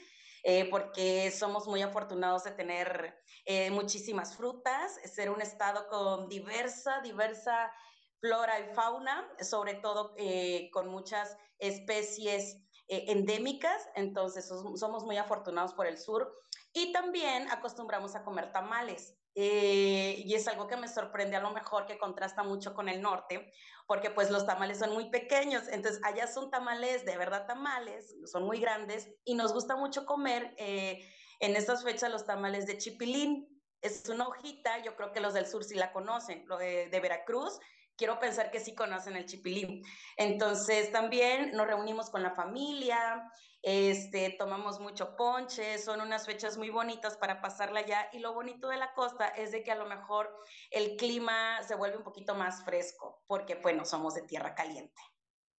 Eh, 0.44 0.68
porque 0.70 1.30
somos 1.30 1.68
muy 1.68 1.82
afortunados 1.82 2.42
de 2.42 2.50
tener 2.50 3.16
eh, 3.44 3.70
muchísimas 3.70 4.36
frutas, 4.36 4.98
ser 5.04 5.30
un 5.30 5.40
estado 5.40 5.86
con 5.86 6.28
diversa, 6.28 7.00
diversa 7.00 7.72
flora 8.18 8.58
y 8.58 8.74
fauna, 8.74 9.28
sobre 9.40 9.74
todo 9.74 10.14
eh, 10.16 10.68
con 10.72 10.88
muchas 10.88 11.36
especies 11.58 12.58
endémicas, 12.88 13.88
entonces 13.94 14.46
somos 14.46 15.04
muy 15.04 15.16
afortunados 15.16 15.72
por 15.74 15.86
el 15.86 15.96
sur. 15.96 16.30
Y 16.74 16.92
también 16.92 17.48
acostumbramos 17.50 18.16
a 18.16 18.24
comer 18.24 18.52
tamales. 18.52 19.16
Eh, 19.34 20.22
y 20.26 20.34
es 20.34 20.46
algo 20.46 20.66
que 20.66 20.76
me 20.76 20.88
sorprende 20.88 21.36
a 21.36 21.40
lo 21.40 21.52
mejor 21.52 21.86
que 21.86 21.98
contrasta 21.98 22.42
mucho 22.42 22.74
con 22.74 22.88
el 22.88 23.00
norte, 23.00 23.50
porque 23.86 24.10
pues 24.10 24.30
los 24.30 24.44
tamales 24.46 24.78
son 24.78 24.92
muy 24.92 25.08
pequeños, 25.10 25.68
entonces 25.68 26.00
allá 26.04 26.26
son 26.26 26.50
tamales, 26.50 27.06
de 27.06 27.16
verdad 27.16 27.46
tamales, 27.46 28.14
son 28.26 28.44
muy 28.44 28.60
grandes 28.60 29.10
y 29.24 29.34
nos 29.34 29.54
gusta 29.54 29.76
mucho 29.76 30.04
comer 30.04 30.54
eh, 30.58 31.08
en 31.40 31.56
estas 31.56 31.82
fechas 31.82 32.10
los 32.10 32.26
tamales 32.26 32.66
de 32.66 32.76
chipilín. 32.76 33.48
Es 33.80 34.08
una 34.08 34.28
hojita, 34.28 34.82
yo 34.84 34.94
creo 34.96 35.12
que 35.12 35.20
los 35.20 35.34
del 35.34 35.46
sur 35.46 35.64
sí 35.64 35.74
la 35.74 35.92
conocen, 35.92 36.44
de, 36.46 36.88
de 36.88 37.00
Veracruz, 37.00 37.58
quiero 38.02 38.18
pensar 38.18 38.50
que 38.50 38.58
sí 38.58 38.74
conocen 38.74 39.14
el 39.14 39.26
chipilín. 39.26 39.84
Entonces 40.16 40.90
también 40.90 41.52
nos 41.52 41.68
reunimos 41.68 42.10
con 42.10 42.20
la 42.24 42.32
familia, 42.32 43.30
este, 43.62 44.30
tomamos 44.30 44.80
mucho 44.80 45.14
ponche, 45.16 45.78
son 45.78 46.00
unas 46.00 46.26
fechas 46.26 46.58
muy 46.58 46.68
bonitas 46.68 47.16
para 47.16 47.40
pasarla 47.40 47.78
allá 47.78 48.08
y 48.12 48.18
lo 48.18 48.34
bonito 48.34 48.68
de 48.70 48.76
la 48.76 48.92
costa 48.94 49.28
es 49.28 49.52
de 49.52 49.62
que 49.62 49.70
a 49.70 49.76
lo 49.76 49.86
mejor 49.86 50.34
el 50.72 50.96
clima 50.96 51.62
se 51.62 51.76
vuelve 51.76 51.96
un 51.96 52.02
poquito 52.02 52.34
más 52.34 52.64
fresco 52.64 53.22
porque 53.28 53.54
bueno, 53.54 53.84
somos 53.84 54.16
de 54.16 54.22
tierra 54.22 54.56
caliente. 54.56 55.00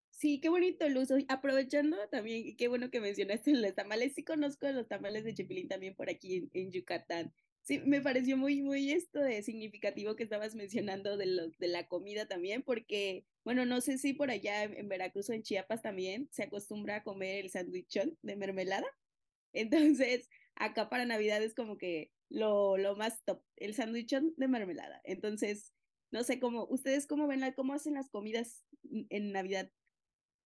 Sí, 0.09 0.41
qué 0.41 0.49
bonito, 0.49 0.87
Luz. 0.89 1.13
Aprovechando 1.29 1.95
también, 2.09 2.57
qué 2.57 2.67
bueno 2.67 2.89
que 2.89 2.99
mencionaste 2.99 3.53
los 3.53 3.73
tamales. 3.73 4.15
Sí 4.15 4.25
conozco 4.25 4.67
los 4.67 4.89
tamales 4.89 5.23
de 5.23 5.33
Chipilín 5.33 5.69
también 5.69 5.95
por 5.95 6.09
aquí 6.09 6.49
en, 6.51 6.71
Yucatán. 6.71 7.33
Sí, 7.63 7.79
me 7.79 8.01
pareció 8.01 8.35
muy, 8.35 8.61
muy 8.61 8.91
esto 8.91 9.21
significativo 9.41 10.17
que 10.17 10.23
estabas 10.23 10.53
mencionando 10.53 11.15
de, 11.15 11.27
los, 11.27 11.57
de 11.59 11.69
la 11.69 11.87
comida 11.87 12.27
también, 12.27 12.61
porque 12.61 13.25
bueno, 13.45 13.65
no 13.65 13.79
sé 13.79 13.97
si 13.97 14.13
por 14.13 14.29
allá 14.29 14.63
en 14.63 14.89
Veracruz 14.89 15.29
o 15.29 15.33
en 15.33 15.43
Chiapas 15.43 15.81
también 15.81 16.27
se 16.29 16.43
acostumbra 16.43 16.97
a 16.97 17.03
comer 17.03 17.37
el 17.45 17.49
sándwichón 17.49 18.17
de 18.21 18.35
mermelada. 18.35 18.87
Entonces, 19.53 20.29
acá 20.55 20.89
para 20.89 21.05
Navidad 21.05 21.41
es 21.41 21.55
como 21.55 21.77
que 21.77 22.11
lo, 22.29 22.77
lo 22.77 22.97
más 22.97 23.23
top, 23.23 23.41
el 23.55 23.73
sándwichón 23.73 24.33
de 24.35 24.47
mermelada. 24.49 24.99
Entonces, 25.05 25.71
no 26.11 26.23
sé 26.23 26.39
cómo, 26.39 26.65
ustedes 26.69 27.07
cómo 27.07 27.27
ven, 27.27 27.39
la, 27.39 27.53
cómo 27.53 27.73
hacen 27.73 27.93
las 27.93 28.09
comidas 28.09 28.65
en 29.09 29.31
Navidad. 29.31 29.71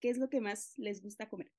¿Qué 0.01 0.09
es 0.09 0.19
lo 0.19 0.29
que 0.29 0.39
más 0.41 0.73
les 0.77 1.01
gusta 1.01 1.29
comer? 1.29 1.51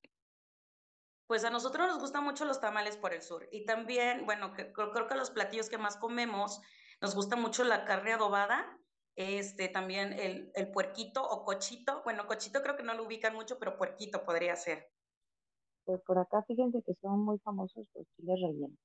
Pues 1.28 1.44
a 1.44 1.50
nosotros 1.50 1.86
nos 1.86 2.00
gustan 2.00 2.24
mucho 2.24 2.44
los 2.46 2.60
tamales 2.60 2.96
por 2.96 3.12
el 3.12 3.22
sur. 3.22 3.48
Y 3.52 3.66
también, 3.66 4.26
bueno, 4.26 4.52
creo 4.54 5.06
que 5.06 5.14
los 5.14 5.30
platillos 5.30 5.68
que 5.68 5.78
más 5.78 5.96
comemos, 5.98 6.60
nos 7.00 7.14
gusta 7.14 7.36
mucho 7.36 7.62
la 7.64 7.84
carne 7.84 8.14
adobada 8.14 8.78
este, 9.14 9.68
también 9.68 10.12
el, 10.12 10.50
el 10.54 10.70
puerquito 10.70 11.22
o 11.22 11.44
cochito. 11.44 12.02
Bueno, 12.04 12.26
cochito 12.26 12.62
creo 12.62 12.76
que 12.76 12.82
no 12.82 12.94
lo 12.94 13.04
ubican 13.04 13.34
mucho, 13.34 13.58
pero 13.58 13.76
puerquito 13.76 14.24
podría 14.24 14.56
ser. 14.56 14.90
Pues 15.84 16.00
por 16.06 16.18
acá 16.18 16.44
fíjense 16.46 16.82
que 16.82 16.94
son 17.02 17.24
muy 17.24 17.38
famosos 17.40 17.86
los 17.94 18.06
chiles 18.16 18.40
rellenos. 18.40 18.78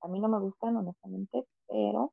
A 0.00 0.08
mí 0.08 0.20
no 0.20 0.28
me 0.28 0.40
gustan, 0.40 0.76
honestamente, 0.76 1.46
pero 1.68 2.12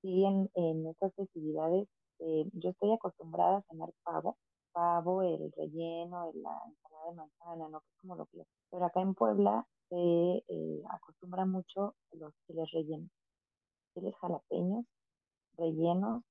sí 0.00 0.24
en, 0.24 0.48
en 0.54 0.86
estas 0.86 1.12
festividades 1.14 1.88
eh, 2.20 2.44
yo 2.52 2.70
estoy 2.70 2.92
acostumbrada 2.94 3.58
a 3.58 3.62
cenar 3.62 3.90
pavo 4.04 4.38
pavo, 4.78 5.22
el 5.22 5.50
relleno, 5.56 6.30
la 6.34 6.62
ensalada 6.66 7.10
de 7.10 7.16
manzana, 7.16 7.68
¿no? 7.68 7.80
Que 7.80 7.88
es 7.90 8.00
como 8.00 8.14
lo 8.14 8.26
que... 8.26 8.44
Pero 8.70 8.84
acá 8.84 9.00
en 9.00 9.14
Puebla 9.14 9.66
se 9.88 9.96
eh, 9.96 10.82
acostumbra 10.90 11.44
mucho 11.46 11.96
los 12.12 12.32
chiles 12.46 12.70
rellenos, 12.70 13.10
chiles 13.92 14.14
jalapeños, 14.20 14.86
rellenos 15.56 16.22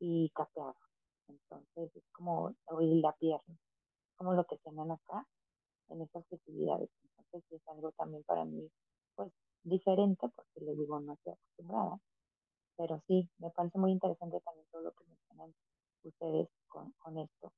y 0.00 0.28
capeados. 0.34 0.76
Entonces 1.28 1.96
es 1.96 2.04
como, 2.12 2.54
oír 2.66 3.02
la 3.02 3.12
pierna, 3.12 3.56
como 4.16 4.34
lo 4.34 4.44
que 4.44 4.58
tienen 4.58 4.90
acá 4.90 5.26
en 5.88 6.02
estas 6.02 6.26
festividades. 6.26 6.90
Entonces 7.16 7.42
es 7.52 7.68
algo 7.68 7.92
también 7.92 8.22
para 8.24 8.44
mí, 8.44 8.70
pues, 9.14 9.32
diferente, 9.62 10.28
porque 10.36 10.60
les 10.60 10.76
digo, 10.76 11.00
no 11.00 11.14
estoy 11.14 11.32
acostumbrada. 11.32 11.98
Pero 12.76 13.02
sí, 13.06 13.30
me 13.38 13.50
parece 13.50 13.78
muy 13.78 13.92
interesante 13.92 14.40
también 14.40 14.66
todo 14.70 14.82
lo 14.82 14.92
que 14.92 15.04
mencionan 15.06 15.54
ustedes 16.04 16.48
con, 16.68 16.92
con 16.98 17.18
esto. 17.18 17.50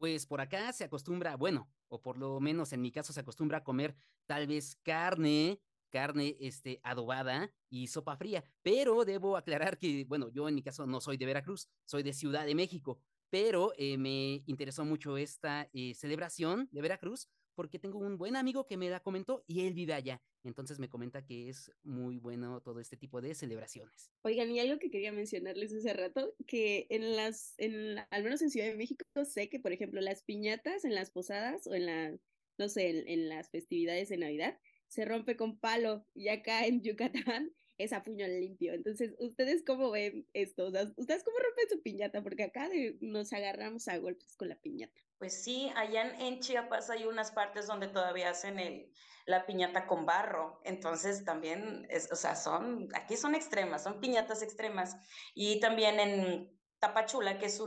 Pues 0.00 0.24
por 0.24 0.40
acá 0.40 0.72
se 0.72 0.84
acostumbra, 0.84 1.36
bueno, 1.36 1.70
o 1.88 2.00
por 2.00 2.16
lo 2.16 2.40
menos 2.40 2.72
en 2.72 2.80
mi 2.80 2.90
caso 2.90 3.12
se 3.12 3.20
acostumbra 3.20 3.58
a 3.58 3.64
comer 3.64 3.94
tal 4.24 4.46
vez 4.46 4.76
carne, 4.82 5.60
carne 5.90 6.38
este, 6.40 6.80
adobada 6.82 7.52
y 7.68 7.86
sopa 7.88 8.16
fría. 8.16 8.42
Pero 8.62 9.04
debo 9.04 9.36
aclarar 9.36 9.76
que, 9.76 10.06
bueno, 10.08 10.30
yo 10.30 10.48
en 10.48 10.54
mi 10.54 10.62
caso 10.62 10.86
no 10.86 11.02
soy 11.02 11.18
de 11.18 11.26
Veracruz, 11.26 11.68
soy 11.84 12.02
de 12.02 12.14
Ciudad 12.14 12.46
de 12.46 12.54
México, 12.54 12.98
pero 13.28 13.74
eh, 13.76 13.98
me 13.98 14.42
interesó 14.46 14.86
mucho 14.86 15.18
esta 15.18 15.68
eh, 15.74 15.92
celebración 15.94 16.70
de 16.72 16.80
Veracruz 16.80 17.28
porque 17.60 17.78
tengo 17.78 17.98
un 17.98 18.16
buen 18.16 18.36
amigo 18.36 18.66
que 18.66 18.78
me 18.78 18.88
la 18.88 19.00
comentó 19.00 19.44
y 19.46 19.66
él 19.66 19.74
vive 19.74 19.92
allá. 19.92 20.22
Entonces 20.44 20.78
me 20.78 20.88
comenta 20.88 21.26
que 21.26 21.50
es 21.50 21.70
muy 21.82 22.16
bueno 22.16 22.62
todo 22.62 22.80
este 22.80 22.96
tipo 22.96 23.20
de 23.20 23.34
celebraciones. 23.34 24.10
Oigan, 24.22 24.50
y 24.50 24.60
algo 24.60 24.78
que 24.78 24.90
quería 24.90 25.12
mencionarles 25.12 25.74
hace 25.74 25.92
rato, 25.92 26.34
que 26.46 26.86
en 26.88 27.16
las, 27.16 27.52
en 27.58 27.98
al 28.08 28.24
menos 28.24 28.40
en 28.40 28.48
Ciudad 28.48 28.66
de 28.66 28.76
México, 28.76 29.04
sé 29.26 29.50
que, 29.50 29.60
por 29.60 29.72
ejemplo, 29.72 30.00
las 30.00 30.22
piñatas 30.22 30.86
en 30.86 30.94
las 30.94 31.10
posadas 31.10 31.66
o 31.66 31.74
en 31.74 31.84
la, 31.84 32.16
no 32.56 32.68
sé, 32.70 33.04
en 33.06 33.28
las 33.28 33.50
festividades 33.50 34.08
de 34.08 34.16
Navidad, 34.16 34.58
se 34.88 35.04
rompe 35.04 35.36
con 35.36 35.58
palo 35.58 36.06
y 36.14 36.28
acá 36.28 36.64
en 36.64 36.80
Yucatán 36.80 37.52
es 37.76 37.92
a 37.92 38.02
puño 38.02 38.26
limpio. 38.26 38.72
Entonces, 38.72 39.14
¿ustedes 39.18 39.62
cómo 39.66 39.90
ven 39.90 40.26
esto? 40.32 40.68
¿Ustedes 40.96 41.24
cómo 41.24 41.36
rompen 41.38 41.68
su 41.68 41.82
piñata? 41.82 42.22
Porque 42.22 42.44
acá 42.44 42.70
nos 43.02 43.34
agarramos 43.34 43.86
a 43.88 43.98
golpes 43.98 44.34
con 44.34 44.48
la 44.48 44.58
piñata. 44.58 44.98
Pues 45.20 45.44
sí, 45.44 45.70
allá 45.76 46.16
en, 46.18 46.40
Chiapas 46.40 46.88
hay 46.88 47.04
unas 47.04 47.30
partes 47.30 47.66
donde 47.66 47.88
todavía 47.88 48.30
hacen 48.30 48.58
el, 48.58 48.90
la 49.26 49.44
piñata 49.44 49.86
con 49.86 50.06
barro. 50.06 50.62
Entonces, 50.64 51.26
también, 51.26 51.86
es, 51.90 52.10
o 52.10 52.16
sea, 52.16 52.34
son, 52.34 52.88
aquí 52.94 53.18
son 53.18 53.34
extremas, 53.34 53.82
son 53.82 54.00
piñatas 54.00 54.42
extremas. 54.42 54.96
Y 55.34 55.60
también 55.60 56.00
en 56.00 56.58
Tapachula, 56.78 57.36
que 57.38 57.46
es 57.46 57.62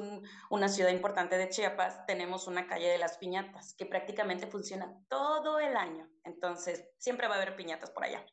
una 0.50 0.68
ciudad 0.68 0.90
importante 0.90 1.38
de 1.38 1.48
Chiapas, 1.48 2.08
tenemos 2.08 2.48
una 2.48 2.66
calle 2.66 2.88
de 2.88 2.98
las 2.98 3.20
piñatas 3.20 3.76
que 3.76 3.86
prácticamente 3.86 4.48
funciona 4.48 4.92
todo 5.08 5.60
el 5.60 5.78
año. 5.78 6.10
Entonces, 6.24 6.90
siempre 6.98 7.28
va 7.28 7.36
a 7.36 7.38
haber 7.38 7.56
piñatas 7.56 7.92
por 7.92 8.04
allá. 8.04 8.26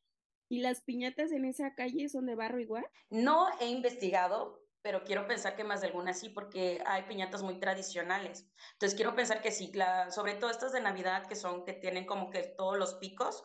¿Y 0.49 0.61
las 0.61 0.81
piñatas 0.81 1.31
en 1.33 1.45
esa 1.45 1.75
calle 1.75 2.09
son 2.09 2.25
de 2.25 2.37
barro 2.37 2.59
igual? 2.59 2.87
No 3.11 3.49
he 3.61 3.67
investigado, 3.67 4.63
pero 4.83 5.05
quiero 5.05 5.27
pensar 5.27 5.57
que 5.57 5.65
más 5.65 5.81
de 5.81 5.89
algunas 5.89 6.19
sí, 6.19 6.29
porque 6.29 6.83
hay 6.87 7.03
piñatas 7.03 7.43
muy 7.43 7.59
tradicionales. 7.59 8.47
Entonces, 8.73 8.97
quiero 8.97 9.15
pensar 9.15 9.43
que 9.43 9.51
sí, 9.51 9.73
sobre 10.11 10.35
todo 10.35 10.51
estas 10.51 10.73
de 10.73 10.81
Navidad, 10.81 11.27
que 11.27 11.37
son, 11.37 11.65
que 11.65 11.73
tienen 11.75 12.07
como 12.07 12.31
que 12.31 12.43
todos 12.43 12.79
los 12.79 12.95
picos, 12.95 13.45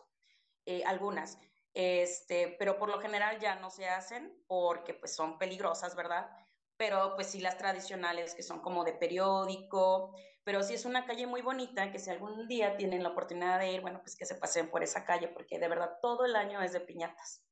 eh, 0.65 0.83
algunas. 0.85 1.39
Este, 1.73 2.55
pero 2.57 2.77
por 2.77 2.89
lo 2.89 2.99
general 3.01 3.39
ya 3.39 3.55
no 3.55 3.69
se 3.69 3.89
hacen 3.89 4.43
porque 4.47 4.93
pues 4.93 5.13
son 5.13 5.37
peligrosas, 5.37 5.95
¿verdad? 5.95 6.29
pero 6.77 7.15
pues 7.15 7.27
sí 7.27 7.39
las 7.39 7.57
tradicionales 7.57 8.35
que 8.35 8.43
son 8.43 8.59
como 8.61 8.83
de 8.83 8.93
periódico, 8.93 10.15
pero 10.43 10.61
sí 10.63 10.73
es 10.73 10.85
una 10.85 11.05
calle 11.05 11.27
muy 11.27 11.41
bonita 11.41 11.91
que 11.91 11.99
si 11.99 12.09
algún 12.09 12.47
día 12.47 12.75
tienen 12.77 13.03
la 13.03 13.09
oportunidad 13.09 13.59
de 13.59 13.71
ir, 13.71 13.81
bueno, 13.81 14.01
pues 14.01 14.15
que 14.15 14.25
se 14.25 14.35
pasen 14.35 14.69
por 14.69 14.83
esa 14.83 15.05
calle 15.05 15.29
porque 15.29 15.59
de 15.59 15.67
verdad 15.67 15.97
todo 16.01 16.25
el 16.25 16.35
año 16.35 16.61
es 16.61 16.73
de 16.73 16.81
piñatas. 16.81 17.44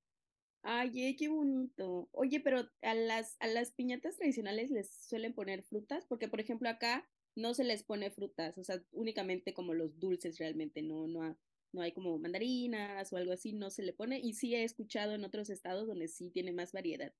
Ay, 0.63 1.15
qué 1.17 1.27
bonito. 1.27 2.09
Oye, 2.13 2.39
pero 2.39 2.69
a 2.81 2.93
las, 2.93 3.35
a 3.41 3.47
las 3.47 3.71
piñatas 3.71 4.15
tradicionales 4.15 4.71
les 4.71 4.89
suelen 5.07 5.33
poner 5.33 5.61
frutas, 5.63 6.05
porque 6.05 6.29
por 6.29 6.39
ejemplo 6.39 6.69
acá 6.69 7.05
no 7.35 7.53
se 7.53 7.65
les 7.65 7.83
pone 7.83 8.11
frutas, 8.11 8.57
o 8.57 8.63
sea, 8.63 8.81
únicamente 8.91 9.53
como 9.53 9.73
los 9.73 9.99
dulces 9.99 10.37
realmente, 10.37 10.81
no, 10.81 11.07
no, 11.07 11.37
no 11.73 11.81
hay 11.81 11.91
como 11.91 12.17
mandarinas 12.17 13.11
o 13.11 13.17
algo 13.17 13.33
así, 13.33 13.51
no 13.51 13.69
se 13.69 13.83
le 13.83 13.91
pone. 13.91 14.19
Y 14.19 14.33
sí 14.33 14.55
he 14.55 14.63
escuchado 14.63 15.13
en 15.13 15.25
otros 15.25 15.49
estados 15.49 15.87
donde 15.87 16.07
sí 16.07 16.29
tiene 16.29 16.53
más 16.53 16.71
variedad. 16.71 17.13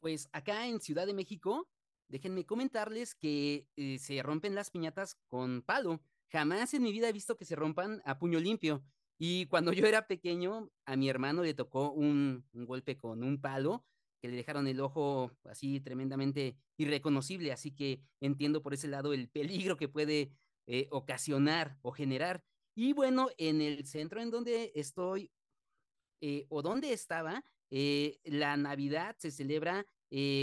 Pues 0.00 0.28
acá 0.32 0.66
en 0.66 0.80
Ciudad 0.80 1.06
de 1.06 1.14
México, 1.14 1.68
déjenme 2.08 2.44
comentarles 2.44 3.14
que 3.14 3.68
eh, 3.76 3.98
se 3.98 4.20
rompen 4.22 4.54
las 4.56 4.70
piñatas 4.70 5.14
con 5.28 5.62
palo. 5.62 6.02
Jamás 6.28 6.74
en 6.74 6.82
mi 6.82 6.90
vida 6.90 7.08
he 7.08 7.12
visto 7.12 7.36
que 7.36 7.44
se 7.44 7.54
rompan 7.54 8.02
a 8.04 8.18
puño 8.18 8.40
limpio. 8.40 8.82
Y 9.22 9.44
cuando 9.46 9.74
yo 9.74 9.84
era 9.86 10.06
pequeño, 10.06 10.70
a 10.86 10.96
mi 10.96 11.10
hermano 11.10 11.42
le 11.42 11.52
tocó 11.52 11.92
un, 11.92 12.48
golpe 12.54 12.96
con 12.96 13.22
un 13.22 13.38
palo 13.38 13.84
que 14.18 14.28
le 14.28 14.36
dejaron 14.36 14.66
el 14.66 14.80
ojo 14.80 15.30
así 15.44 15.78
tremendamente 15.78 16.56
irreconocible. 16.78 17.52
Así 17.52 17.70
que 17.70 18.00
entiendo 18.20 18.62
por 18.62 18.72
ese 18.72 18.88
lado 18.88 19.12
el 19.12 19.28
peligro 19.28 19.76
que 19.76 19.88
puede 19.88 20.32
eh, 20.66 20.88
ocasionar 20.90 21.76
o 21.82 21.92
generar. 21.92 22.42
Y 22.74 22.94
bueno, 22.94 23.28
en 23.36 23.60
el 23.60 23.84
centro 23.84 24.22
en 24.22 24.30
donde 24.30 24.72
estoy 24.74 25.30
eh, 26.22 26.46
o 26.48 26.62
donde 26.62 26.94
estaba, 26.94 27.44
eh, 27.70 28.20
la 28.24 28.56
Navidad 28.56 29.16
se 29.18 29.30
celebra 29.30 29.84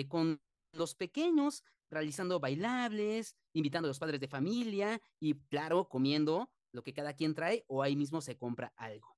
con 0.08 0.40
los 0.72 0.94
pequeños, 0.94 1.64
realizando 1.90 2.40
bailables, 2.40 3.36
invitando 3.54 3.88
a 3.88 3.90
los 3.90 4.00
padres 4.00 4.20
de 4.20 4.28
familia 4.28 5.02
y, 5.20 5.34
claro, 5.50 5.90
comiendo 5.90 6.52
lo 6.78 6.84
que 6.84 6.94
cada 6.94 7.14
quien 7.14 7.34
trae 7.34 7.66
o 7.68 7.82
ahí 7.82 7.96
mismo 7.96 8.22
se 8.22 8.38
compra 8.38 8.72
algo. 8.78 9.18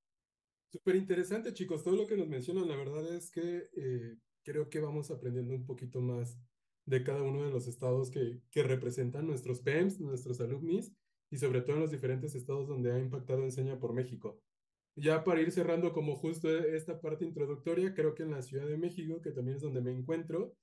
Súper 0.72 0.96
interesante, 0.96 1.54
chicos. 1.54 1.84
Todo 1.84 1.96
lo 1.96 2.08
que 2.08 2.16
nos 2.16 2.30
mencionan, 2.30 2.70
la 2.70 2.78
verdad 2.78 3.14
es 3.14 3.30
que 3.30 3.70
eh, 3.76 4.16
creo 4.44 4.70
que 4.70 4.80
vamos 4.80 5.12
aprendiendo 5.12 5.54
un 5.54 5.66
poquito 5.66 6.00
más 6.00 6.40
de 6.86 7.04
cada 7.04 7.22
uno 7.22 7.44
de 7.44 7.52
los 7.52 7.68
estados 7.68 8.10
que, 8.10 8.42
que 8.50 8.64
representan 8.64 9.28
nuestros 9.28 9.60
PEMS, 9.60 10.00
nuestros 10.00 10.40
alumnis, 10.40 10.94
y 11.30 11.38
sobre 11.38 11.62
todo 11.62 11.76
en 11.76 11.82
los 11.82 11.92
diferentes 11.92 12.34
estados 12.34 12.68
donde 12.68 12.94
ha 12.94 12.98
impactado 12.98 13.44
Enseña 13.44 13.78
por 13.78 13.94
México. 13.94 14.42
Ya 14.96 15.24
para 15.24 15.42
ir 15.42 15.52
cerrando 15.52 15.92
como 15.92 16.16
justo 16.16 16.50
esta 16.50 17.00
parte 17.00 17.26
introductoria, 17.26 17.94
creo 17.94 18.16
que 18.16 18.24
en 18.24 18.32
la 18.32 18.42
Ciudad 18.42 18.68
de 18.68 18.78
México, 18.78 19.22
que 19.22 19.32
también 19.32 19.58
es 19.58 19.62
donde 19.62 19.82
me 19.82 19.92
encuentro, 19.92 20.56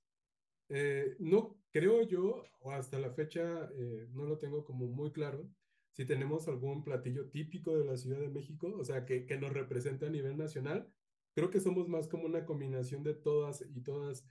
eh, 0.69 1.15
no 1.19 1.57
creo 1.71 2.01
yo, 2.07 2.43
o 2.59 2.71
hasta 2.71 2.99
la 2.99 3.11
fecha 3.11 3.69
eh, 3.77 4.07
no 4.11 4.25
lo 4.25 4.37
tengo 4.37 4.65
como 4.65 4.87
muy 4.87 5.11
claro, 5.11 5.49
si 5.97 6.05
tenemos 6.05 6.47
algún 6.47 6.83
platillo 6.83 7.29
típico 7.31 7.75
de 7.75 7.83
la 7.83 7.97
Ciudad 7.97 8.19
de 8.19 8.29
México, 8.29 8.71
o 8.77 8.85
sea, 8.85 9.03
que, 9.03 9.25
que 9.25 9.37
nos 9.37 9.51
represente 9.51 10.05
a 10.05 10.11
nivel 10.11 10.37
nacional. 10.37 10.87
Creo 11.35 11.49
que 11.49 11.59
somos 11.59 11.89
más 11.89 12.07
como 12.07 12.25
una 12.25 12.45
combinación 12.45 13.03
de 13.03 13.15
todas 13.15 13.65
y 13.73 13.81
todas 13.81 14.23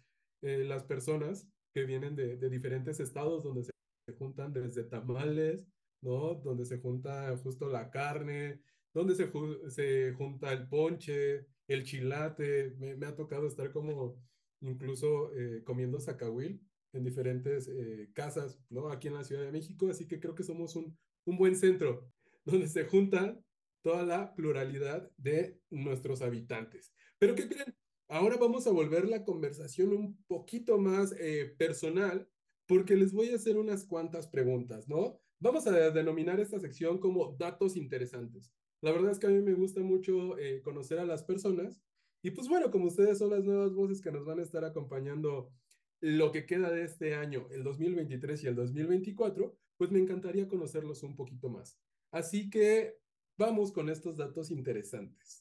eh, 0.42 0.64
las 0.64 0.84
personas 0.84 1.48
que 1.74 1.84
vienen 1.84 2.14
de, 2.14 2.36
de 2.36 2.50
diferentes 2.50 3.00
estados 3.00 3.42
donde 3.42 3.64
se 3.64 3.72
juntan 4.16 4.52
desde 4.52 4.84
tamales, 4.84 5.66
¿no? 6.02 6.36
Donde 6.36 6.64
se 6.64 6.78
junta 6.78 7.36
justo 7.38 7.68
la 7.68 7.90
carne, 7.90 8.60
donde 8.94 9.16
se, 9.16 9.30
se 9.68 10.12
junta 10.12 10.52
el 10.52 10.68
ponche, 10.68 11.46
el 11.66 11.82
chilate. 11.82 12.76
Me, 12.78 13.06
ha 13.06 13.16
tocado 13.16 13.48
estar 13.48 13.72
como 13.72 14.22
incluso 14.60 15.32
eh, 15.34 15.64
comiendo 15.64 15.98
zacahuil 15.98 16.60
en 16.92 17.04
diferentes 17.04 17.68
eh, 17.68 18.08
casas, 18.14 18.60
¿no? 18.70 18.88
Aquí 18.88 19.08
en 19.08 19.14
la 19.14 19.24
Ciudad 19.24 19.42
de 19.42 19.52
México, 19.52 19.88
así 19.90 20.06
que 20.06 20.20
creo 20.20 20.36
que 20.36 20.44
somos 20.44 20.76
un, 20.76 20.96
un 21.26 21.36
buen 21.36 21.54
centro 21.54 22.10
donde 22.44 22.68
se 22.68 22.84
juntan 22.84 23.44
toda 23.82 24.04
la 24.04 24.34
pluralidad 24.34 25.10
de 25.16 25.60
nuestros 25.70 26.22
habitantes. 26.22 26.92
Pero 27.18 27.34
¿qué 27.34 27.48
creen? 27.48 27.74
Ahora 28.08 28.36
vamos 28.36 28.66
a 28.66 28.70
volver 28.70 29.08
la 29.08 29.24
conversación 29.24 29.92
un 29.92 30.16
poquito 30.26 30.78
más 30.78 31.12
eh, 31.18 31.54
personal 31.58 32.28
porque 32.66 32.96
les 32.96 33.12
voy 33.12 33.30
a 33.30 33.36
hacer 33.36 33.56
unas 33.56 33.84
cuantas 33.84 34.26
preguntas, 34.28 34.88
¿no? 34.88 35.20
Vamos 35.38 35.66
a 35.66 35.90
denominar 35.90 36.40
esta 36.40 36.58
sección 36.58 36.98
como 36.98 37.36
datos 37.38 37.76
interesantes. 37.76 38.52
La 38.80 38.92
verdad 38.92 39.12
es 39.12 39.18
que 39.18 39.26
a 39.26 39.30
mí 39.30 39.42
me 39.42 39.54
gusta 39.54 39.80
mucho 39.80 40.38
eh, 40.38 40.62
conocer 40.62 40.98
a 40.98 41.04
las 41.04 41.24
personas 41.24 41.80
y 42.22 42.30
pues 42.30 42.48
bueno, 42.48 42.70
como 42.70 42.86
ustedes 42.86 43.18
son 43.18 43.30
las 43.30 43.44
nuevas 43.44 43.72
voces 43.72 44.00
que 44.00 44.10
nos 44.10 44.24
van 44.24 44.40
a 44.40 44.42
estar 44.42 44.64
acompañando 44.64 45.52
lo 46.00 46.32
que 46.32 46.46
queda 46.46 46.70
de 46.70 46.84
este 46.84 47.14
año, 47.14 47.46
el 47.50 47.62
2023 47.62 48.42
y 48.42 48.46
el 48.48 48.54
2024, 48.54 49.56
pues 49.76 49.90
me 49.90 49.98
encantaría 49.98 50.48
conocerlos 50.48 51.02
un 51.02 51.16
poquito 51.16 51.48
más. 51.48 51.78
Así 52.10 52.48
que 52.50 52.98
vamos 53.36 53.72
con 53.72 53.88
estos 53.88 54.16
datos 54.16 54.50
interesantes. 54.50 55.40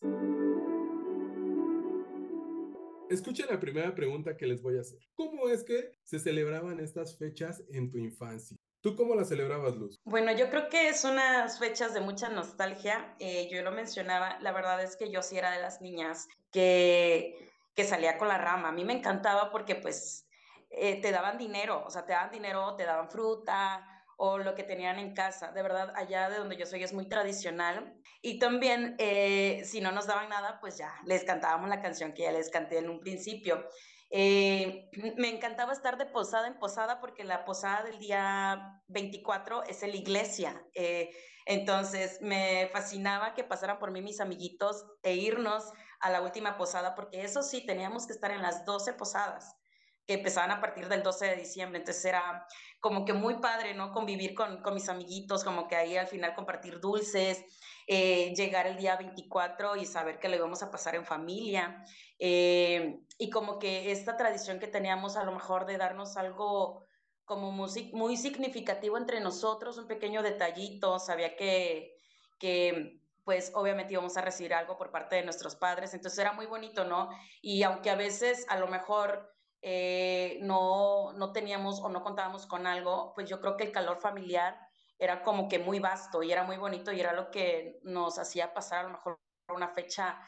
Escuchen 3.10 3.46
la 3.50 3.60
primera 3.60 3.94
pregunta 3.94 4.36
que 4.36 4.48
les 4.48 4.62
voy 4.62 4.78
a 4.78 4.82
hacer. 4.82 5.00
¿Cómo 5.14 5.48
es 5.50 5.64
que 5.64 5.92
se 6.04 6.20
celebraban 6.20 6.80
estas 6.80 7.18
fechas 7.18 7.64
en 7.70 7.92
tu 7.92 7.98
infancia? 8.00 8.58
¿Tú 8.82 8.96
cómo 8.96 9.16
la 9.16 9.26
celebrabas, 9.26 9.76
Luz? 9.76 10.00
Bueno, 10.06 10.32
yo 10.32 10.50
creo 10.50 10.70
que 10.70 10.90
es 10.90 11.04
unas 11.04 11.60
fechas 11.60 11.94
de 11.94 12.02
mucha 12.02 12.30
nostalgia. 12.30 13.16
Eh, 13.20 13.48
yo 13.52 13.62
lo 13.64 13.72
mencionaba, 13.72 14.40
la 14.42 14.52
verdad 14.52 14.84
es 14.84 14.96
que 14.96 15.12
yo 15.12 15.22
sí 15.22 15.38
era 15.38 15.52
de 15.52 15.62
las 15.62 15.82
niñas 15.82 16.28
que, 16.52 17.52
que 17.74 17.84
salía 17.84 18.18
con 18.18 18.28
la 18.28 18.38
rama. 18.38 18.70
A 18.70 18.72
mí 18.72 18.86
me 18.86 18.94
encantaba 18.94 19.52
porque 19.52 19.76
pues 19.76 20.28
eh, 20.70 21.02
te 21.02 21.12
daban 21.12 21.38
dinero, 21.38 21.84
o 21.86 21.90
sea, 21.90 22.06
te 22.06 22.14
daban 22.14 22.32
dinero, 22.32 22.76
te 22.76 22.86
daban 22.86 23.10
fruta, 23.10 23.95
o 24.18 24.38
lo 24.38 24.56
que 24.56 24.64
tenían 24.64 25.00
en 25.00 25.14
casa. 25.14 25.52
De 25.52 25.62
verdad, 25.62 25.94
allá 25.96 26.30
de 26.30 26.38
donde 26.38 26.58
yo 26.58 26.66
soy 26.66 26.84
es 26.84 26.94
muy 26.94 27.08
tradicional. 27.08 27.94
Y 28.22 28.40
también, 28.40 28.96
eh, 28.98 29.64
si 29.66 29.82
no 29.82 29.92
nos 29.92 30.08
daban 30.08 30.30
nada, 30.30 30.60
pues 30.60 30.78
ya 30.78 30.94
les 31.06 31.24
cantábamos 31.24 31.70
la 31.70 31.82
canción 31.82 32.14
que 32.14 32.24
ya 32.24 32.32
les 32.32 32.50
canté 32.50 32.78
en 32.78 32.90
un 32.90 33.00
principio. 33.00 33.68
Eh, 34.10 34.90
me 35.18 35.30
encantaba 35.30 35.74
estar 35.74 35.98
de 35.98 36.06
posada 36.06 36.48
en 36.48 36.58
posada 36.60 37.00
porque 37.00 37.24
la 37.24 37.46
posada 37.46 37.84
del 37.84 38.00
día 38.00 38.82
24 38.88 39.64
es 39.64 39.84
en 39.84 39.92
la 39.92 39.98
iglesia. 39.98 40.66
Eh, 40.74 41.10
entonces 41.46 42.20
me 42.22 42.70
fascinaba 42.74 43.34
que 43.36 43.44
pasaran 43.44 43.78
por 43.78 43.92
mí 43.92 44.02
mis 44.02 44.20
amiguitos 44.20 44.84
e 45.04 45.14
irnos 45.14 45.72
a 46.00 46.10
la 46.10 46.22
última 46.22 46.58
posada 46.58 46.96
porque 46.96 47.24
eso 47.24 47.44
sí, 47.44 47.66
teníamos 47.66 48.08
que 48.08 48.14
estar 48.14 48.32
en 48.32 48.42
las 48.42 48.66
12 48.66 48.94
posadas 48.94 49.56
que 50.06 50.16
empezaban 50.16 50.52
a 50.52 50.62
partir 50.62 50.88
del 50.88 51.04
12 51.04 51.26
de 51.26 51.36
diciembre. 51.36 51.80
Entonces 51.80 52.06
era 52.06 52.46
como 52.80 53.06
que 53.06 53.14
muy 53.14 53.40
padre, 53.40 53.74
¿no? 53.74 53.92
Convivir 53.92 54.36
con, 54.36 54.62
con 54.62 54.74
mis 54.74 54.90
amiguitos, 54.90 55.44
como 55.44 55.68
que 55.68 55.76
ahí 55.76 55.98
al 55.98 56.08
final 56.08 56.36
compartir 56.36 56.80
dulces, 56.80 57.44
eh, 57.88 58.34
llegar 58.36 58.68
el 58.68 58.78
día 58.78 58.96
24 58.96 59.76
y 59.76 59.86
saber 59.86 60.20
que 60.20 60.30
lo 60.30 60.36
íbamos 60.36 60.64
a 60.64 60.72
pasar 60.72 60.96
en 60.96 61.06
familia. 61.06 61.84
Eh, 62.20 63.00
y 63.18 63.30
como 63.30 63.60
que 63.60 63.92
esta 63.92 64.18
tradición 64.18 64.60
que 64.60 64.68
teníamos 64.68 65.18
a 65.18 65.24
lo 65.24 65.32
mejor 65.32 65.66
de 65.66 65.78
darnos 65.78 66.18
algo 66.18 66.86
como 67.26 67.52
muy, 67.52 67.92
muy 67.94 68.18
significativo 68.18 68.98
entre 68.98 69.20
nosotros, 69.20 69.78
un 69.78 69.88
pequeño 69.88 70.22
detallito, 70.22 71.00
sabía 71.00 71.36
que, 71.36 71.98
que 72.40 73.02
pues 73.24 73.52
obviamente 73.56 73.94
íbamos 73.94 74.16
a 74.18 74.22
recibir 74.22 74.54
algo 74.54 74.78
por 74.78 74.92
parte 74.92 75.16
de 75.16 75.24
nuestros 75.24 75.56
padres, 75.56 75.96
entonces 75.96 76.20
era 76.20 76.34
muy 76.34 76.46
bonito, 76.46 76.86
¿no? 76.86 77.10
Y 77.42 77.64
aunque 77.64 77.90
a 77.90 77.96
veces 77.96 78.46
a 78.50 78.60
lo 78.60 78.68
mejor 78.68 79.35
eh, 79.68 80.38
no, 80.44 81.12
no 81.14 81.32
teníamos 81.32 81.80
o 81.82 81.90
no 81.90 82.04
contábamos 82.04 82.46
con 82.46 82.68
algo, 82.68 83.14
pues 83.16 83.28
yo 83.28 83.42
creo 83.42 83.58
que 83.58 83.64
el 83.64 83.72
calor 83.72 84.00
familiar 84.00 84.60
era 85.00 85.24
como 85.24 85.50
que 85.50 85.58
muy 85.58 85.80
vasto 85.80 86.22
y 86.22 86.32
era 86.32 86.44
muy 86.44 86.58
bonito 86.58 86.92
y 86.92 87.00
era 87.00 87.14
lo 87.14 87.32
que 87.32 87.80
nos 87.82 88.20
hacía 88.20 88.54
pasar 88.54 88.82
a 88.82 88.84
lo 88.84 88.90
mejor 88.90 89.18
una 89.50 89.70
fecha 89.70 90.22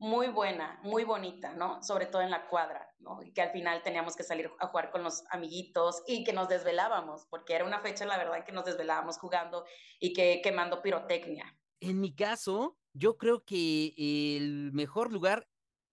muy 0.00 0.26
buena, 0.26 0.80
muy 0.82 1.04
bonita, 1.04 1.52
¿no? 1.52 1.80
Sobre 1.84 2.06
todo 2.06 2.22
en 2.22 2.32
la 2.32 2.48
cuadra, 2.48 2.92
¿no? 2.98 3.22
Y 3.22 3.32
que 3.32 3.42
al 3.42 3.52
final 3.52 3.80
teníamos 3.84 4.16
que 4.16 4.24
salir 4.24 4.50
a 4.58 4.66
jugar 4.66 4.90
con 4.90 5.04
los 5.04 5.22
amiguitos 5.30 6.02
y 6.08 6.24
que 6.24 6.32
nos 6.32 6.48
desvelábamos, 6.48 7.26
porque 7.30 7.54
era 7.54 7.64
una 7.64 7.78
fecha, 7.78 8.04
la 8.06 8.18
verdad, 8.18 8.44
que 8.44 8.50
nos 8.50 8.64
desvelábamos 8.64 9.18
jugando 9.18 9.66
y 10.00 10.12
que 10.14 10.40
quemando 10.42 10.82
pirotecnia. 10.82 11.56
En 11.78 12.00
mi 12.00 12.12
caso, 12.12 12.76
yo 12.92 13.16
creo 13.18 13.44
que 13.44 13.94
el 13.96 14.72
mejor 14.72 15.12
lugar 15.12 15.46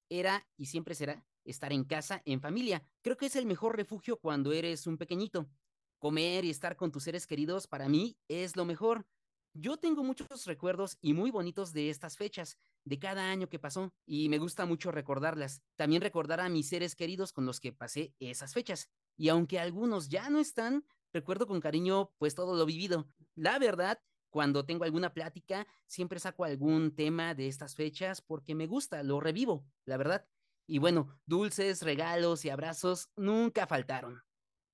era 0.10 0.48
y 0.58 0.66
siempre 0.66 0.96
será 0.96 1.27
estar 1.48 1.74
en 1.74 1.84
casa, 1.84 2.22
en 2.26 2.42
familia. 2.42 2.84
Creo 3.02 3.18
que 3.18 3.26
es 3.28 3.36
el 3.36 3.46
mejor 3.46 3.76
refugio 3.76 4.20
cuando 4.20 4.52
eres 4.52 4.86
un 4.86 4.98
pequeñito. 4.98 5.50
Comer 5.98 6.46
y 6.46 6.52
estar 6.52 6.76
con 6.76 6.92
tus 6.92 7.04
seres 7.04 7.26
queridos 7.26 7.68
para 7.68 7.90
mí 7.90 8.18
es 8.28 8.56
lo 8.56 8.66
mejor. 8.66 9.08
Yo 9.54 9.78
tengo 9.78 10.04
muchos 10.04 10.46
recuerdos 10.46 11.00
y 11.02 11.14
muy 11.14 11.32
bonitos 11.32 11.74
de 11.74 11.90
estas 11.90 12.16
fechas, 12.16 12.60
de 12.84 13.00
cada 13.00 13.32
año 13.32 13.50
que 13.50 13.58
pasó, 13.58 13.92
y 14.06 14.30
me 14.30 14.38
gusta 14.38 14.68
mucho 14.68 14.92
recordarlas. 14.92 15.64
También 15.76 16.04
recordar 16.04 16.40
a 16.40 16.50
mis 16.50 16.70
seres 16.70 16.96
queridos 16.96 17.34
con 17.34 17.48
los 17.48 17.60
que 17.60 17.74
pasé 17.74 18.14
esas 18.20 18.54
fechas. 18.54 18.88
Y 19.16 19.30
aunque 19.30 19.60
algunos 19.60 20.10
ya 20.10 20.30
no 20.30 20.40
están, 20.40 20.86
recuerdo 21.12 21.48
con 21.48 21.60
cariño 21.60 22.14
pues 22.20 22.36
todo 22.36 22.56
lo 22.56 22.68
vivido. 22.68 23.08
La 23.34 23.58
verdad, 23.58 24.00
cuando 24.30 24.66
tengo 24.66 24.84
alguna 24.84 25.14
plática, 25.14 25.66
siempre 25.88 26.20
saco 26.20 26.44
algún 26.44 26.96
tema 26.96 27.34
de 27.34 27.48
estas 27.48 27.74
fechas 27.74 28.22
porque 28.22 28.54
me 28.54 28.68
gusta, 28.68 29.02
lo 29.02 29.20
revivo, 29.20 29.66
la 29.86 29.98
verdad. 29.98 30.28
Y 30.68 30.80
bueno, 30.80 31.18
dulces, 31.26 31.82
regalos 31.82 32.44
y 32.44 32.50
abrazos 32.50 33.10
nunca 33.16 33.68
faltaron. 33.68 34.22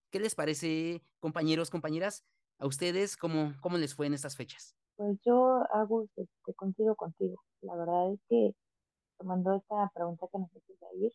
¿Qué 0.09 0.19
les 0.19 0.33
parece, 0.33 1.03
compañeros, 1.19 1.69
compañeras? 1.69 2.25
¿A 2.57 2.65
ustedes 2.65 3.15
cómo, 3.15 3.53
cómo 3.61 3.77
les 3.77 3.93
fue 3.93 4.07
en 4.07 4.15
estas 4.15 4.35
fechas? 4.35 4.75
Pues 4.95 5.19
yo, 5.23 5.63
hago 5.71 6.07
este, 6.15 6.53
coincido 6.55 6.95
contigo. 6.95 7.43
La 7.61 7.75
verdad 7.75 8.11
es 8.11 8.19
que 8.27 8.55
tomando 9.17 9.55
esta 9.55 9.91
pregunta 9.93 10.27
que 10.31 10.39
nos 10.39 10.49
hizo 10.55 10.87
ir 10.95 11.11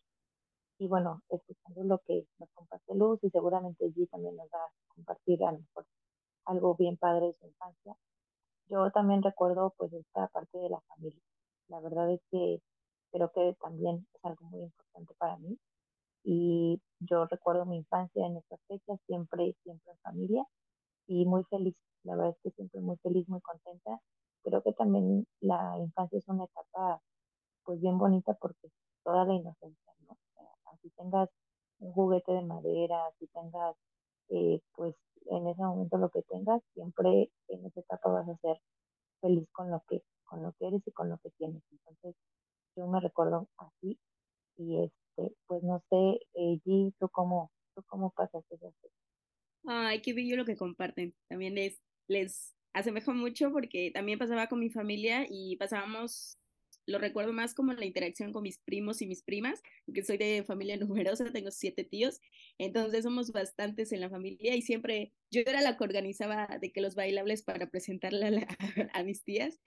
y 0.79 0.87
bueno, 0.87 1.21
escuchando 1.29 1.83
lo 1.83 1.99
que 1.99 2.25
nos 2.39 2.49
comparte 2.53 2.95
Luz 2.95 3.19
y 3.21 3.29
seguramente 3.29 3.85
allí 3.85 4.07
también 4.07 4.37
nos 4.37 4.47
va 4.47 4.59
a 4.59 4.71
compartir 4.95 5.43
a 5.43 5.51
lo 5.51 5.59
mejor 5.59 5.85
algo 6.45 6.75
bien 6.75 6.95
padre 6.95 7.27
de 7.27 7.33
su 7.33 7.47
infancia. 7.47 7.95
Yo 8.69 8.89
también 8.91 9.21
recuerdo 9.21 9.73
pues 9.77 9.91
esta 9.91 10.27
parte 10.29 10.57
de 10.57 10.69
la 10.69 10.79
familia. 10.81 11.21
La 11.67 11.81
verdad 11.81 12.09
es 12.13 12.21
que 12.31 12.61
creo 13.11 13.31
que 13.31 13.55
también 13.61 14.07
es 14.13 14.25
algo 14.25 14.45
muy 14.45 14.63
importante 14.63 15.13
para 15.17 15.37
mí. 15.37 15.57
Y 16.23 16.81
yo 16.99 17.25
recuerdo 17.25 17.65
mi 17.65 17.77
infancia 17.77 18.25
en 18.25 18.37
estas 18.37 18.59
fechas, 18.67 18.99
siempre, 19.07 19.55
siempre 19.63 19.91
en 19.91 19.99
familia 19.99 20.45
y 21.07 21.25
muy 21.25 21.43
feliz. 21.45 21.75
La 22.03 22.15
verdad 22.15 22.31
es 22.31 22.41
que 22.43 22.51
siempre 22.51 22.81
muy 22.81 22.97
feliz, 22.97 23.27
muy 23.29 23.41
contenta. 23.41 23.99
Creo 24.43 24.61
que 24.63 24.73
también 24.73 25.25
la 25.41 25.77
infancia 25.79 26.17
es 26.17 26.27
una 26.27 26.45
etapa 26.45 27.01
pues 27.63 27.81
bien 27.81 27.97
bonita 27.97 28.33
porque 28.35 28.69
toda 29.03 29.25
la 29.25 29.33
inocencia, 29.35 29.93
¿no? 30.07 30.17
así 30.65 30.89
tengas 30.97 31.29
un 31.79 31.93
juguete 31.93 32.31
de 32.31 32.41
madera, 32.41 33.07
así 33.07 33.27
tengas 33.27 33.75
eh, 34.29 34.61
pues 34.75 34.95
en 35.25 35.47
ese 35.47 35.61
momento 35.61 35.97
lo 35.97 36.09
que 36.09 36.21
tengas, 36.23 36.61
siempre 36.73 37.31
en 37.47 37.65
esa 37.65 37.79
etapa 37.79 38.09
vas 38.09 38.29
a 38.29 38.37
ser 38.37 38.59
feliz 39.21 39.47
con 39.51 39.69
lo 39.71 39.83
que, 39.87 40.03
con 40.25 40.43
lo 40.43 40.53
que 40.53 40.67
eres 40.67 40.81
y 40.85 40.91
con 40.91 41.09
lo 41.09 41.17
que 41.19 41.29
tienes. 41.31 41.63
Entonces, 41.71 42.15
yo 42.75 42.87
me 42.87 42.99
recuerdo 42.99 43.47
así 43.57 43.99
y 44.57 44.83
este, 44.83 45.35
pues 45.47 45.63
no 45.63 45.83
sé, 45.89 46.19
eh, 46.33 46.59
G, 46.65 46.93
¿tú 46.99 47.09
cómo, 47.09 47.51
tú 47.75 47.83
cómo 47.87 48.11
pasaste 48.11 48.55
eso? 48.55 48.73
Ay, 49.65 50.01
qué 50.01 50.13
bello 50.13 50.35
lo 50.35 50.45
que 50.45 50.55
comparten. 50.55 51.13
También 51.27 51.55
les, 51.55 51.81
les 52.07 52.55
asemejo 52.73 53.13
mucho 53.13 53.51
porque 53.51 53.91
también 53.91 54.19
pasaba 54.19 54.47
con 54.47 54.59
mi 54.59 54.69
familia 54.69 55.25
y 55.29 55.55
pasábamos, 55.57 56.37
lo 56.85 56.99
recuerdo 56.99 57.33
más 57.33 57.53
como 57.53 57.73
la 57.73 57.85
interacción 57.85 58.31
con 58.33 58.43
mis 58.43 58.59
primos 58.59 59.01
y 59.01 59.07
mis 59.07 59.23
primas, 59.23 59.61
porque 59.85 60.03
soy 60.03 60.17
de 60.17 60.43
familia 60.43 60.77
numerosa, 61.15 61.31
tengo 61.31 61.51
siete 61.51 61.83
tíos, 61.83 62.19
entonces 62.57 63.03
somos 63.03 63.31
bastantes 63.31 63.91
en 63.91 64.01
la 64.01 64.09
familia 64.09 64.55
y 64.55 64.61
siempre 64.61 65.13
yo 65.31 65.41
era 65.41 65.61
la 65.61 65.77
que 65.77 65.83
organizaba 65.83 66.47
de 66.59 66.71
que 66.71 66.81
los 66.81 66.95
bailables 66.95 67.43
para 67.43 67.69
presentarle 67.69 68.47
a 68.93 69.03
mis 69.03 69.23
tías 69.23 69.59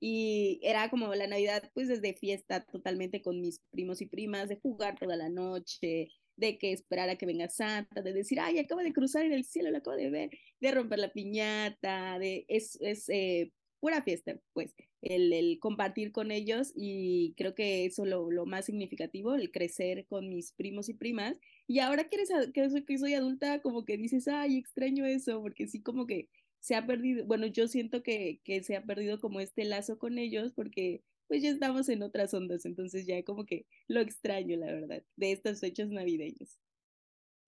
y 0.00 0.60
era 0.62 0.90
como 0.90 1.14
la 1.14 1.26
Navidad, 1.26 1.70
pues 1.74 1.88
desde 1.88 2.14
fiesta 2.14 2.64
totalmente 2.64 3.22
con 3.22 3.40
mis 3.40 3.60
primos 3.70 4.00
y 4.00 4.06
primas, 4.06 4.48
de 4.48 4.56
jugar 4.56 4.98
toda 4.98 5.16
la 5.16 5.28
noche, 5.28 6.08
de 6.36 6.58
que 6.58 6.72
esperar 6.72 7.10
a 7.10 7.16
que 7.16 7.26
venga 7.26 7.48
Santa, 7.48 8.02
de 8.02 8.12
decir, 8.12 8.38
ay, 8.40 8.58
acaba 8.58 8.82
de 8.82 8.92
cruzar 8.92 9.24
en 9.24 9.32
el 9.32 9.44
cielo, 9.44 9.70
lo 9.70 9.78
acabo 9.78 9.96
de 9.96 10.10
ver, 10.10 10.30
de 10.60 10.70
romper 10.70 11.00
la 11.00 11.12
piñata, 11.12 12.18
de, 12.18 12.44
es, 12.48 12.78
es 12.80 13.08
eh, 13.08 13.52
pura 13.80 14.02
fiesta, 14.02 14.38
pues, 14.52 14.74
el, 15.02 15.32
el, 15.32 15.58
compartir 15.60 16.12
con 16.12 16.30
ellos 16.30 16.72
y 16.74 17.34
creo 17.36 17.54
que 17.54 17.84
eso 17.84 18.04
lo, 18.04 18.30
lo 18.30 18.46
más 18.46 18.66
significativo, 18.66 19.34
el 19.34 19.50
crecer 19.50 20.06
con 20.06 20.28
mis 20.28 20.52
primos 20.52 20.88
y 20.88 20.94
primas. 20.94 21.36
Y 21.66 21.80
ahora 21.80 22.08
que, 22.08 22.16
eres, 22.16 22.30
que 22.52 22.70
soy, 22.70 22.84
que 22.84 22.98
soy 22.98 23.14
adulta, 23.14 23.60
como 23.60 23.84
que 23.84 23.96
dices, 23.96 24.28
ay, 24.28 24.58
extraño 24.58 25.06
eso, 25.06 25.40
porque 25.42 25.66
sí, 25.68 25.82
como 25.82 26.06
que 26.06 26.28
se 26.60 26.74
ha 26.74 26.86
perdido, 26.86 27.24
bueno, 27.26 27.46
yo 27.46 27.68
siento 27.68 28.02
que, 28.02 28.40
que 28.44 28.62
se 28.62 28.76
ha 28.76 28.84
perdido 28.84 29.20
como 29.20 29.40
este 29.40 29.64
lazo 29.64 29.98
con 29.98 30.18
ellos 30.18 30.52
porque 30.52 31.02
pues 31.28 31.42
ya 31.42 31.50
estamos 31.50 31.88
en 31.88 32.02
otras 32.02 32.32
ondas, 32.34 32.64
entonces 32.64 33.06
ya 33.06 33.22
como 33.22 33.44
que 33.44 33.66
lo 33.86 34.00
extraño, 34.00 34.56
la 34.56 34.72
verdad, 34.72 35.02
de 35.16 35.32
estas 35.32 35.60
fechas 35.60 35.90
navideñas. 35.90 36.58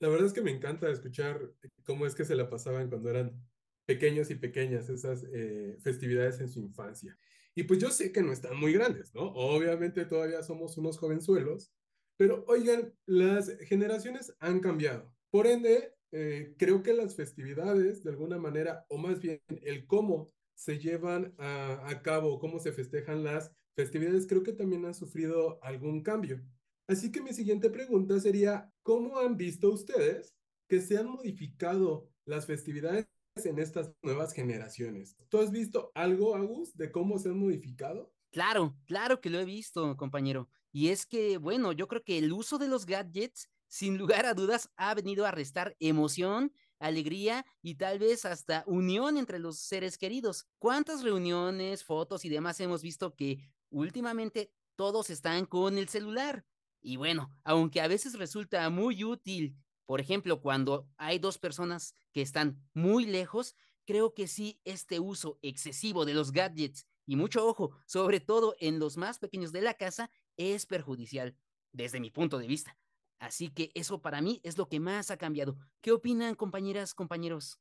La 0.01 0.09
verdad 0.09 0.27
es 0.27 0.33
que 0.33 0.42
me 0.42 0.51
encanta 0.51 0.90
escuchar 0.90 1.53
cómo 1.85 2.07
es 2.07 2.14
que 2.14 2.25
se 2.25 2.35
la 2.35 2.49
pasaban 2.49 2.88
cuando 2.88 3.11
eran 3.11 3.42
pequeños 3.87 4.31
y 4.31 4.35
pequeñas 4.35 4.88
esas 4.88 5.27
eh, 5.33 5.77
festividades 5.81 6.40
en 6.40 6.49
su 6.49 6.61
infancia. 6.61 7.18
Y 7.55 7.64
pues 7.64 7.81
yo 7.81 7.90
sé 7.90 8.12
que 8.12 8.23
no 8.23 8.33
están 8.33 8.57
muy 8.57 8.73
grandes, 8.73 9.14
¿no? 9.14 9.23
Obviamente 9.33 10.05
todavía 10.05 10.42
somos 10.42 10.79
unos 10.79 10.99
jovenzuelos, 10.99 11.73
pero 12.16 12.44
oigan, 12.49 12.94
las 13.07 13.51
generaciones 13.61 14.35
han 14.38 14.61
cambiado. 14.61 15.12
Por 15.31 15.46
ende, 15.46 15.94
eh, 16.12 16.55
creo 16.59 16.83
que 16.83 16.92
las 16.92 17.14
festividades, 17.14 18.03
de 18.03 18.11
alguna 18.11 18.38
manera, 18.38 18.85
o 18.88 18.99
más 18.99 19.20
bien 19.20 19.40
el 19.62 19.87
cómo 19.87 20.33
se 20.55 20.79
llevan 20.79 21.35
a, 21.38 21.88
a, 21.88 22.03
cabo, 22.03 22.38
cómo 22.38 22.59
se 22.59 22.73
festejan 22.73 23.25
las 23.25 23.53
festividades, 23.77 24.27
creo 24.27 24.42
que 24.42 24.53
también 24.53 24.85
han 24.85 24.94
sufrido 24.94 25.62
algún 25.62 26.03
cambio. 26.03 26.42
Así 26.87 27.12
que 27.12 27.23
mi 27.23 27.33
siguiente 27.33 27.70
pregunta 27.70 28.18
sería, 28.18 28.73
¿cómo 28.83 29.18
han 29.18 29.37
visto 29.37 29.70
ustedes 29.70 30.35
que 30.68 30.81
se 30.81 30.99
han 30.99 31.09
modificado 31.09 32.09
las 32.25 32.46
festividades 32.46 33.07
en 33.37 33.59
estas 33.59 33.92
nuevas 34.03 34.33
generaciones? 34.33 35.16
¿Tú 35.29 35.38
has 35.38 35.51
visto 35.53 35.92
algo, 35.94 36.35
Agus, 36.35 36.77
de 36.77 36.90
cómo 36.90 37.18
se 37.18 37.29
han 37.29 37.38
modificado? 37.38 38.12
Claro, 38.33 38.77
claro 38.87 39.20
que 39.20 39.31
lo 39.31 39.38
he 39.38 39.44
visto, 39.44 39.96
compañero. 39.96 40.49
Y 40.73 40.88
es 40.88 41.07
que, 41.07 41.38
bueno, 41.38 41.73
yo 41.73 41.88
creo 41.88 42.03
que 42.05 42.18
el 42.18 42.33
uso 42.33 42.59
de 42.59 42.68
los 42.68 42.87
gadgets 42.87 43.49
sin 43.71 43.97
lugar 43.97 44.27
a 44.27 44.35
dudas, 44.35 44.69
ha 44.77 44.93
venido 44.95 45.25
a 45.25 45.31
restar 45.31 45.77
emoción, 45.79 46.53
alegría 46.81 47.47
y 47.63 47.77
tal 47.77 48.01
vez 48.01 48.25
hasta 48.25 48.65
unión 48.67 49.17
entre 49.17 49.39
los 49.39 49.61
seres 49.61 49.97
queridos. 49.97 50.49
¿Cuántas 50.59 51.03
reuniones, 51.05 51.85
fotos 51.85 52.25
y 52.25 52.29
demás 52.29 52.59
hemos 52.61 52.83
visto 52.83 53.15
que 53.15 53.39
últimamente 53.71 54.53
todos 54.75 55.09
están 55.09 55.47
con 55.47 55.79
el 55.79 55.89
celular? 55.89 56.45
Y 56.83 56.97
bueno, 56.97 57.33
aunque 57.45 57.81
a 57.81 57.87
veces 57.89 58.19
resulta 58.19 58.69
muy 58.71 59.05
útil, 59.05 59.57
por 59.87 60.01
ejemplo, 60.01 60.41
cuando 60.41 60.89
hay 60.97 61.21
dos 61.21 61.39
personas 61.39 61.95
que 62.13 62.23
están 62.23 62.69
muy 62.75 63.07
lejos, 63.07 63.55
creo 63.87 64.15
que 64.15 64.27
sí, 64.27 64.61
este 64.65 64.99
uso 64.99 65.39
excesivo 65.43 66.05
de 66.05 66.15
los 66.15 66.33
gadgets 66.33 66.89
y 67.07 67.15
mucho 67.15 67.47
ojo, 67.47 67.77
sobre 67.87 68.19
todo 68.19 68.57
en 68.59 68.81
los 68.81 68.97
más 68.97 69.19
pequeños 69.19 69.53
de 69.53 69.63
la 69.63 69.75
casa, 69.75 70.11
es 70.37 70.67
perjudicial, 70.67 71.37
desde 71.73 72.01
mi 72.01 72.11
punto 72.11 72.39
de 72.39 72.49
vista. 72.49 72.77
Así 73.21 73.51
que 73.53 73.71
eso 73.75 74.01
para 74.01 74.23
mí 74.23 74.41
es 74.43 74.57
lo 74.57 74.67
que 74.67 74.81
más 74.81 75.11
ha 75.11 75.19
cambiado. 75.19 75.55
¿Qué 75.83 75.93
opinan, 75.93 76.35
compañeras, 76.35 76.95
compañeros? 76.95 77.61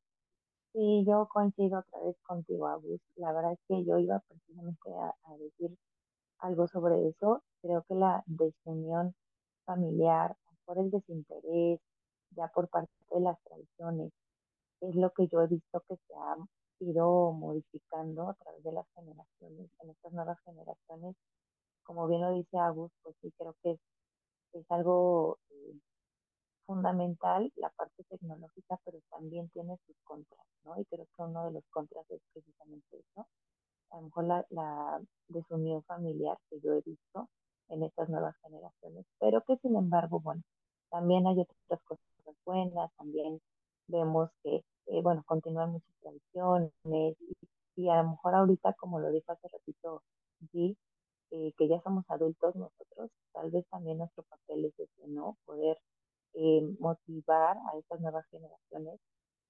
Sí, 0.72 1.04
yo 1.06 1.28
coincido 1.28 1.80
otra 1.80 2.00
vez 2.06 2.15
contigo, 2.22 2.67
Agus. 2.67 3.02
La 3.17 3.34
verdad 3.34 3.52
es 3.52 3.60
que 3.67 3.84
yo 3.84 3.98
iba 3.98 4.19
precisamente 4.19 4.89
a, 4.89 5.38
decir 5.38 5.78
algo 6.39 6.67
sobre 6.69 7.10
eso. 7.10 7.43
Creo 7.62 7.84
que 7.89 7.95
la 7.95 8.24
desunión 8.26 9.13
familiar, 9.65 10.38
por 10.63 10.78
el 10.78 10.91
desinterés, 10.91 11.82
ya 12.32 12.48
por 12.48 12.69
parte 12.69 12.91
de 13.12 13.19
las 13.19 13.38
tradiciones, 13.43 14.13
es 14.80 14.95
lo 14.95 15.12
que 15.12 15.28
yo 15.28 15.41
he 15.41 15.48
visto 15.48 15.84
que 15.89 15.98
se 16.08 16.13
ha 16.13 16.38
ido 16.80 17.34
modificando 17.34 18.30
a 18.30 18.34
través 18.36 18.63
de 18.63 18.72
las 18.72 18.86
generaciones, 18.95 19.69
en 19.82 19.89
estas 19.89 20.13
nuevas 20.13 20.39
generaciones. 20.45 21.15
Como 21.84 22.08
bien 22.08 22.22
lo 22.22 22.32
dice 22.32 22.58
Agus, 22.58 22.91
pues 23.04 23.15
sí 23.22 23.34
creo 23.38 23.56
que 23.62 23.72
es, 23.72 23.80
es 24.53 24.65
algo 24.71 25.38
eh, 25.49 25.79
fundamental 26.65 27.51
la 27.55 27.69
parte 27.71 28.03
tecnológica, 28.05 28.79
pero 28.85 28.99
también 29.09 29.49
tiene 29.49 29.77
sus 29.85 29.95
contras, 30.03 30.45
¿no? 30.63 30.79
Y 30.79 30.85
creo 30.85 31.05
que 31.15 31.23
uno 31.23 31.45
de 31.45 31.51
los 31.51 31.63
contras 31.69 32.05
es 32.09 32.21
precisamente 32.33 32.99
eso. 32.99 33.27
A 33.91 33.97
lo 33.97 34.03
mejor 34.03 34.25
la, 34.25 34.45
la 34.49 35.01
desunión 35.27 35.83
familiar 35.83 36.38
que 36.49 36.59
yo 36.62 36.73
he 36.73 36.81
visto 36.81 37.29
en 37.69 37.83
estas 37.83 38.09
nuevas 38.09 38.35
generaciones, 38.41 39.05
pero 39.19 39.43
que 39.43 39.57
sin 39.57 39.75
embargo, 39.75 40.19
bueno, 40.19 40.43
también 40.89 41.27
hay 41.27 41.39
otras 41.41 41.81
cosas 41.83 42.09
buenas, 42.49 42.91
también 42.97 43.39
vemos 43.88 44.29
que, 44.43 44.63
eh, 44.88 45.01
bueno, 45.01 45.23
continúan 45.25 45.71
muchas 45.71 45.93
tradiciones 46.01 46.71
y, 47.75 47.89
a 47.89 48.01
lo 48.01 48.09
mejor 48.12 48.35
ahorita, 48.35 48.73
como 48.73 48.99
lo 48.99 49.12
dijo 49.12 49.31
hace 49.31 49.47
ratito, 49.47 50.03
G, 50.51 50.75
eh, 51.31 51.53
que 51.57 51.67
ya 51.67 51.81
somos 51.81 52.05
adultos 52.09 52.55
nosotros, 52.55 53.11
tal 53.33 53.51
vez 53.51 53.65
también 53.69 53.97
nuestro 53.99 54.23
papel 54.23 54.65
es 54.65 54.79
ese, 54.79 55.07
¿no? 55.07 55.37
Poder 55.45 55.77
eh, 56.33 56.61
motivar 56.79 57.57
a 57.57 57.77
estas 57.77 57.99
nuevas 58.01 58.25
generaciones 58.29 58.99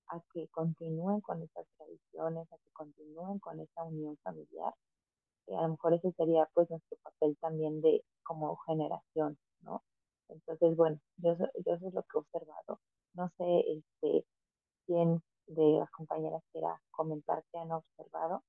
a 0.09 0.19
que 0.33 0.47
continúen 0.49 1.21
con 1.21 1.41
estas 1.43 1.65
tradiciones, 1.77 2.51
a 2.51 2.57
que 2.57 2.71
continúen 2.73 3.39
con 3.39 3.59
esta 3.59 3.83
unión 3.83 4.17
familiar. 4.23 4.73
A 5.47 5.63
lo 5.63 5.69
mejor 5.69 5.93
ese 5.93 6.11
sería 6.13 6.47
pues 6.53 6.69
nuestro 6.69 6.97
papel 7.03 7.37
también 7.41 7.81
de 7.81 8.03
como 8.23 8.55
generación, 8.57 9.37
¿no? 9.61 9.83
Entonces, 10.29 10.75
bueno, 10.75 10.99
yo, 11.17 11.35
yo 11.37 11.73
eso 11.73 11.87
es 11.87 11.93
lo 11.93 12.03
que 12.03 12.17
he 12.17 12.19
observado. 12.19 12.79
No 13.13 13.29
sé 13.37 13.65
este, 13.71 14.25
quién 14.85 15.21
de 15.47 15.79
las 15.79 15.89
compañeras 15.91 16.43
quiera 16.51 16.79
comentar 16.91 17.43
qué 17.51 17.57
han 17.57 17.71
observado. 17.71 18.43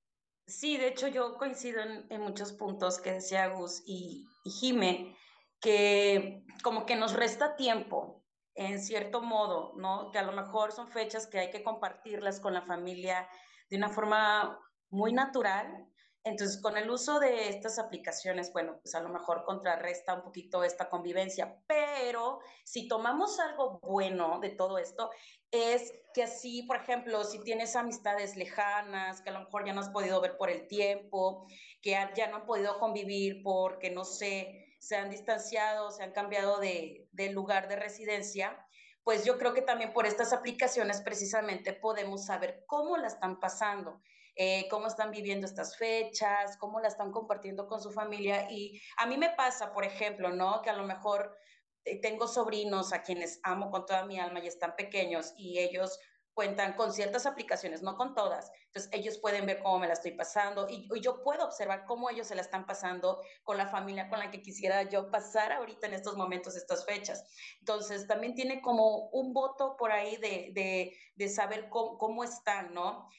Sí, 0.46 0.76
de 0.76 0.88
hecho 0.88 1.08
yo 1.08 1.36
coincido 1.36 1.80
en, 1.82 2.20
muchos 2.20 2.52
puntos 2.52 3.00
que 3.00 3.12
decía 3.12 3.48
Gus 3.48 3.82
y, 3.86 4.26
y 4.44 4.50
Jime, 4.50 5.16
que 5.60 6.44
como 6.62 6.86
que 6.86 6.96
nos 6.96 7.12
resta 7.12 7.56
tiempo 7.56 8.24
en 8.54 8.80
cierto 8.80 9.22
modo, 9.22 9.72
¿no? 9.76 10.10
Que 10.10 10.18
a 10.18 10.22
lo 10.22 10.32
mejor 10.32 10.72
son 10.72 10.88
fechas 10.88 11.26
que 11.26 11.38
hay 11.38 11.50
que 11.50 11.62
compartirlas 11.62 12.40
con 12.40 12.52
la 12.52 12.62
familia 12.62 13.28
de 13.68 13.76
una 13.76 13.88
forma 13.88 14.58
muy 14.90 15.12
natural. 15.12 15.88
Entonces, 16.22 16.60
con 16.60 16.76
el 16.76 16.90
uso 16.90 17.18
de 17.18 17.48
estas 17.48 17.78
aplicaciones, 17.78 18.52
bueno, 18.52 18.78
pues 18.82 18.94
a 18.94 19.00
lo 19.00 19.08
mejor 19.08 19.42
contrarresta 19.44 20.14
un 20.14 20.22
poquito 20.22 20.62
esta 20.64 20.90
convivencia, 20.90 21.56
pero 21.66 22.40
si 22.62 22.88
tomamos 22.88 23.40
algo 23.40 23.80
bueno 23.80 24.38
de 24.40 24.50
todo 24.50 24.76
esto, 24.76 25.10
es 25.50 25.94
que 26.12 26.24
así, 26.24 26.62
por 26.64 26.76
ejemplo, 26.76 27.24
si 27.24 27.42
tienes 27.42 27.74
amistades 27.74 28.36
lejanas, 28.36 29.22
que 29.22 29.30
a 29.30 29.32
lo 29.32 29.40
mejor 29.40 29.64
ya 29.64 29.72
no 29.72 29.80
has 29.80 29.88
podido 29.88 30.20
ver 30.20 30.36
por 30.36 30.50
el 30.50 30.66
tiempo, 30.68 31.46
que 31.80 31.92
ya 32.14 32.26
no 32.28 32.36
han 32.36 32.46
podido 32.46 32.78
convivir 32.78 33.42
porque, 33.42 33.90
no 33.90 34.04
sé, 34.04 34.70
se 34.80 34.96
han 34.96 35.10
distanciado, 35.10 35.90
se 35.90 36.02
han 36.02 36.12
cambiado 36.12 36.58
de, 36.58 37.08
lugar 37.32 37.68
de 37.68 37.76
residencia, 37.76 38.66
pues 39.04 39.24
yo 39.24 39.38
creo 39.38 39.52
que 39.52 39.62
también 39.62 39.92
por 39.92 40.06
estas 40.06 40.32
aplicaciones 40.32 41.02
precisamente 41.02 41.72
podemos 41.72 42.26
saber 42.26 42.64
cómo 42.66 42.96
la 42.96 43.06
están 43.06 43.40
pasando. 43.40 44.00
Eh, 44.42 44.68
cómo 44.70 44.86
están 44.86 45.10
viviendo 45.10 45.46
estas 45.46 45.76
fechas, 45.76 46.56
cómo 46.56 46.80
la 46.80 46.88
están 46.88 47.12
compartiendo 47.12 47.66
con 47.66 47.82
su 47.82 47.90
familia. 47.90 48.50
Y 48.50 48.80
a 48.96 49.04
mí 49.04 49.18
me 49.18 49.28
pasa, 49.28 49.70
por 49.74 49.84
ejemplo, 49.84 50.30
¿no? 50.30 50.62
Que 50.62 50.70
a 50.70 50.76
lo 50.76 50.84
mejor 50.84 51.36
eh, 51.84 52.00
tengo 52.00 52.26
sobrinos 52.26 52.94
a 52.94 53.02
quienes 53.02 53.38
amo 53.42 53.70
con 53.70 53.84
toda 53.84 54.06
mi 54.06 54.18
alma 54.18 54.40
y 54.40 54.46
están 54.46 54.76
pequeños 54.76 55.34
y 55.36 55.58
ellos 55.58 55.98
cuentan 56.32 56.72
con 56.72 56.90
ciertas 56.90 57.26
aplicaciones, 57.26 57.82
no 57.82 57.98
con 57.98 58.14
todas. 58.14 58.50
Entonces 58.68 58.90
ellos 58.94 59.18
pueden 59.18 59.44
ver 59.44 59.60
cómo 59.60 59.78
me 59.78 59.88
la 59.88 59.92
estoy 59.92 60.12
pasando 60.12 60.66
y, 60.70 60.88
yo 61.02 61.22
puedo 61.22 61.44
observar 61.44 61.84
cómo 61.84 62.08
ellos 62.08 62.26
se 62.26 62.34
la 62.34 62.40
están 62.40 62.64
pasando 62.64 63.20
con 63.42 63.58
la 63.58 63.66
familia 63.66 64.08
con 64.08 64.20
la 64.20 64.30
que 64.30 64.40
quisiera 64.40 64.84
yo 64.84 65.10
pasar 65.10 65.52
ahorita 65.52 65.86
en 65.86 65.92
estos 65.92 66.16
momentos, 66.16 66.56
estas 66.56 66.86
fechas. 66.86 67.26
Entonces 67.58 68.06
también 68.06 68.34
tiene 68.34 68.62
como 68.62 69.10
un 69.10 69.34
voto 69.34 69.76
por 69.76 69.92
ahí 69.92 70.16
de, 70.16 70.50
de, 70.54 70.96
de 71.14 71.28
saber 71.28 71.68
cómo, 71.68 71.98
cómo 71.98 72.24
están, 72.24 72.72
¿no? 72.72 73.10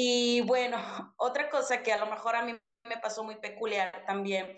Y 0.00 0.42
bueno, 0.42 0.78
otra 1.18 1.50
cosa 1.50 1.82
que 1.82 1.92
a 1.92 1.98
lo 1.98 2.06
mejor 2.06 2.36
a 2.36 2.42
mí 2.42 2.56
me 2.84 2.96
pasó 2.98 3.24
muy 3.24 3.36
peculiar 3.36 4.04
también 4.06 4.56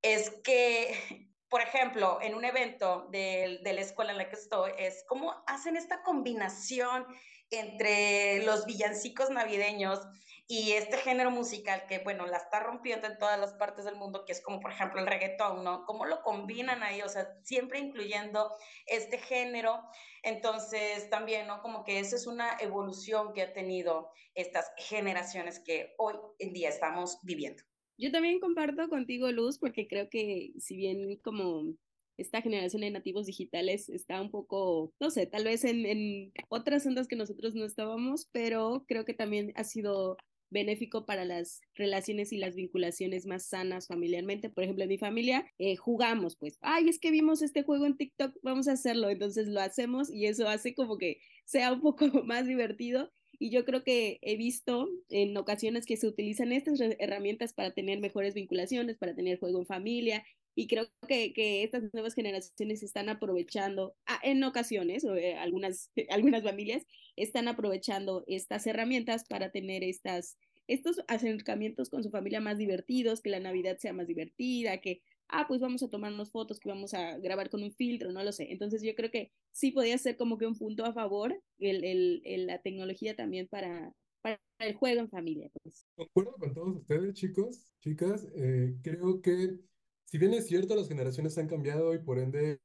es 0.00 0.30
que 0.42 0.96
por 1.48 1.60
ejemplo, 1.60 2.18
en 2.22 2.34
un 2.34 2.44
evento 2.44 3.06
de, 3.10 3.60
de, 3.62 3.72
la 3.72 3.80
escuela 3.80 4.10
en 4.10 4.18
la 4.18 4.28
que 4.28 4.34
estoy, 4.34 4.72
es 4.78 5.04
cómo 5.06 5.44
hacen 5.46 5.76
esta 5.76 6.02
combinación 6.02 7.06
entre 7.50 8.42
los 8.44 8.66
villancicos 8.66 9.30
navideños 9.30 10.00
y 10.48 10.72
este 10.72 10.96
género 10.98 11.32
musical 11.32 11.82
que, 11.88 11.98
bueno, 11.98 12.24
la 12.26 12.36
está 12.36 12.60
rompiendo 12.60 13.08
en 13.08 13.18
todas 13.18 13.38
las 13.38 13.54
partes 13.54 13.84
del 13.84 13.96
mundo, 13.96 14.24
que 14.24 14.32
es 14.32 14.40
como, 14.40 14.60
por 14.60 14.70
ejemplo, 14.70 15.00
el 15.00 15.06
reggaetón, 15.06 15.64
¿no? 15.64 15.84
¿Cómo 15.86 16.06
lo 16.06 16.22
combinan 16.22 16.84
ahí? 16.84 17.02
O 17.02 17.08
sea, 17.08 17.26
siempre 17.42 17.80
incluyendo 17.80 18.52
este 18.86 19.18
género. 19.18 19.80
Entonces, 20.22 21.10
también, 21.10 21.48
¿no? 21.48 21.62
Como 21.62 21.82
que 21.82 21.98
esa 21.98 22.14
es 22.14 22.28
una 22.28 22.56
evolución 22.60 23.32
que 23.32 23.42
ha 23.42 23.52
tenido 23.52 24.10
estas 24.34 24.70
generaciones 24.76 25.60
que 25.64 25.94
hoy 25.98 26.14
en 26.38 26.52
día 26.52 26.68
estamos 26.68 27.18
viviendo. 27.22 27.64
Yo 27.98 28.12
también 28.12 28.38
comparto 28.38 28.88
contigo, 28.88 29.32
Luz, 29.32 29.58
porque 29.58 29.88
creo 29.88 30.08
que 30.08 30.52
si 30.58 30.76
bien 30.76 31.16
como 31.24 31.74
esta 32.18 32.40
generación 32.40 32.82
de 32.82 32.90
nativos 32.90 33.26
digitales 33.26 33.88
está 33.88 34.20
un 34.20 34.30
poco, 34.30 34.92
no 35.00 35.10
sé, 35.10 35.26
tal 35.26 35.44
vez 35.44 35.64
en, 35.64 35.84
en 35.86 36.32
otras 36.48 36.86
ondas 36.86 37.08
que 37.08 37.16
nosotros 37.16 37.54
no 37.54 37.64
estábamos, 37.64 38.28
pero 38.32 38.84
creo 38.86 39.04
que 39.04 39.12
también 39.12 39.52
ha 39.56 39.64
sido 39.64 40.16
benéfico 40.50 41.06
para 41.06 41.24
las 41.24 41.60
relaciones 41.74 42.32
y 42.32 42.38
las 42.38 42.54
vinculaciones 42.54 43.26
más 43.26 43.46
sanas 43.46 43.86
familiarmente. 43.86 44.50
Por 44.50 44.64
ejemplo, 44.64 44.84
en 44.84 44.90
mi 44.90 44.98
familia 44.98 45.46
eh, 45.58 45.76
jugamos, 45.76 46.36
pues, 46.36 46.58
ay, 46.60 46.88
es 46.88 46.98
que 46.98 47.10
vimos 47.10 47.42
este 47.42 47.62
juego 47.62 47.86
en 47.86 47.96
TikTok, 47.96 48.36
vamos 48.42 48.68
a 48.68 48.72
hacerlo, 48.72 49.10
entonces 49.10 49.48
lo 49.48 49.60
hacemos 49.60 50.10
y 50.10 50.26
eso 50.26 50.48
hace 50.48 50.74
como 50.74 50.98
que 50.98 51.18
sea 51.44 51.72
un 51.72 51.80
poco 51.80 52.06
más 52.24 52.46
divertido. 52.46 53.12
Y 53.38 53.50
yo 53.50 53.66
creo 53.66 53.84
que 53.84 54.18
he 54.22 54.36
visto 54.36 54.88
en 55.10 55.36
ocasiones 55.36 55.84
que 55.84 55.98
se 55.98 56.06
utilizan 56.06 56.52
estas 56.52 56.80
herramientas 56.98 57.52
para 57.52 57.72
tener 57.72 58.00
mejores 58.00 58.32
vinculaciones, 58.32 58.96
para 58.96 59.14
tener 59.14 59.38
juego 59.38 59.58
en 59.58 59.66
familia 59.66 60.24
y 60.58 60.68
creo 60.68 60.88
que, 61.06 61.34
que 61.34 61.62
estas 61.62 61.92
nuevas 61.92 62.14
generaciones 62.14 62.82
están 62.82 63.10
aprovechando, 63.10 63.94
ah, 64.06 64.18
en 64.22 64.42
ocasiones, 64.42 65.04
o, 65.04 65.14
eh, 65.14 65.36
algunas, 65.36 65.92
algunas 66.10 66.42
familias 66.42 66.84
están 67.14 67.46
aprovechando 67.46 68.24
estas 68.26 68.66
herramientas 68.66 69.24
para 69.28 69.52
tener 69.52 69.84
estas, 69.84 70.38
estos 70.66 71.02
acercamientos 71.08 71.90
con 71.90 72.02
su 72.02 72.10
familia 72.10 72.40
más 72.40 72.56
divertidos, 72.56 73.20
que 73.20 73.28
la 73.28 73.38
Navidad 73.38 73.76
sea 73.76 73.92
más 73.92 74.06
divertida, 74.06 74.80
que, 74.80 75.02
ah, 75.28 75.44
pues 75.46 75.60
vamos 75.60 75.82
a 75.82 75.90
tomarnos 75.90 76.30
fotos, 76.30 76.58
que 76.58 76.70
vamos 76.70 76.94
a 76.94 77.18
grabar 77.18 77.50
con 77.50 77.62
un 77.62 77.72
filtro, 77.72 78.10
no 78.10 78.24
lo 78.24 78.32
sé. 78.32 78.50
Entonces 78.50 78.82
yo 78.82 78.94
creo 78.94 79.10
que 79.10 79.32
sí 79.52 79.72
podría 79.72 79.98
ser 79.98 80.16
como 80.16 80.38
que 80.38 80.46
un 80.46 80.56
punto 80.56 80.86
a 80.86 80.94
favor 80.94 81.38
el, 81.58 81.84
el, 82.24 82.46
la 82.46 82.62
tecnología 82.62 83.14
también 83.14 83.46
para, 83.46 83.92
para 84.22 84.40
el 84.60 84.74
juego 84.74 85.00
en 85.00 85.10
familia. 85.10 85.50
Pues. 85.62 85.84
Concuerdo 85.96 86.32
con 86.38 86.54
todos 86.54 86.76
ustedes, 86.76 87.12
chicos, 87.12 87.60
chicas. 87.80 88.26
Eh, 88.34 88.74
creo 88.82 89.20
que 89.20 89.58
si 90.06 90.18
bien 90.18 90.32
es 90.34 90.46
cierto, 90.46 90.74
las 90.74 90.88
generaciones 90.88 91.36
han 91.36 91.48
cambiado 91.48 91.92
y 91.94 91.98
por 91.98 92.18
ende 92.18 92.60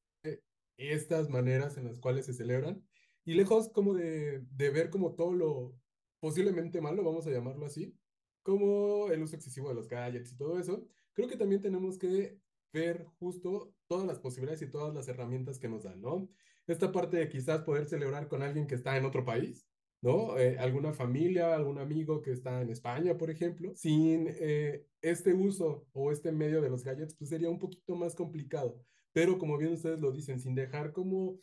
estas 0.78 1.30
maneras 1.30 1.78
en 1.78 1.86
las 1.86 2.00
cuales 2.00 2.26
se 2.26 2.34
celebran, 2.34 2.84
y 3.26 3.34
lejos 3.34 3.70
como 3.70 3.94
de, 3.94 4.44
ver 4.58 4.90
como 4.90 5.14
todo 5.16 5.34
lo 5.34 5.76
posiblemente 6.20 6.82
malo, 6.82 7.04
vamos 7.04 7.28
a 7.28 7.32
llamarlo 7.32 7.66
así, 7.66 7.96
como 8.44 9.10
el 9.12 9.22
uso 9.22 9.36
excesivo 9.36 9.70
de 9.70 9.76
los 9.76 9.88
gadgets 9.88 10.32
y 10.32 10.38
todo 10.38 10.60
eso, 10.60 10.88
creo 11.14 11.28
que 11.28 11.38
también 11.38 11.62
tenemos 11.62 11.98
que 11.98 12.40
ver 12.74 13.06
justo 13.20 13.74
todas 13.88 14.08
las 14.08 14.20
posibilidades 14.20 14.62
y 14.62 14.70
todas 14.70 14.94
las 14.94 15.08
herramientas 15.08 15.60
que 15.60 15.70
nos 15.70 15.84
dan, 15.84 16.02
¿no? 16.02 16.30
Esta 16.68 16.92
parte 16.92 17.18
de 17.18 17.30
quizás 17.30 17.62
poder 17.64 17.88
celebrar 17.88 18.28
con 18.28 18.42
alguien 18.42 18.66
que 18.66 18.76
está 18.76 18.98
en 18.98 19.06
otro 19.06 19.26
país, 19.26 19.68
¿no? 20.02 20.38
Eh, 20.38 20.58
alguna 20.60 20.94
familia, 20.94 21.56
algún 21.56 21.78
amigo 21.80 22.22
que 22.22 22.32
está 22.32 22.62
en 22.62 22.70
España, 22.70 23.18
por 23.18 23.30
ejemplo, 23.30 23.74
sin 23.76 24.28
eh, 24.30 24.86
este 25.02 25.34
uso 25.34 25.88
o 25.94 26.12
este 26.12 26.32
medio 26.32 26.62
de 26.62 26.70
los 26.70 26.84
gadgets, 26.84 27.16
pues 27.16 27.30
sería 27.30 27.50
un 27.50 27.60
poquito 27.60 27.96
más 27.96 28.16
complicado. 28.16 28.82
Pero 29.14 29.38
como 29.38 29.58
bien 29.58 29.74
ustedes 29.74 30.00
lo 30.00 30.12
dicen, 30.12 30.40
sin 30.40 30.56
dejar 30.56 30.92
como 30.94 31.40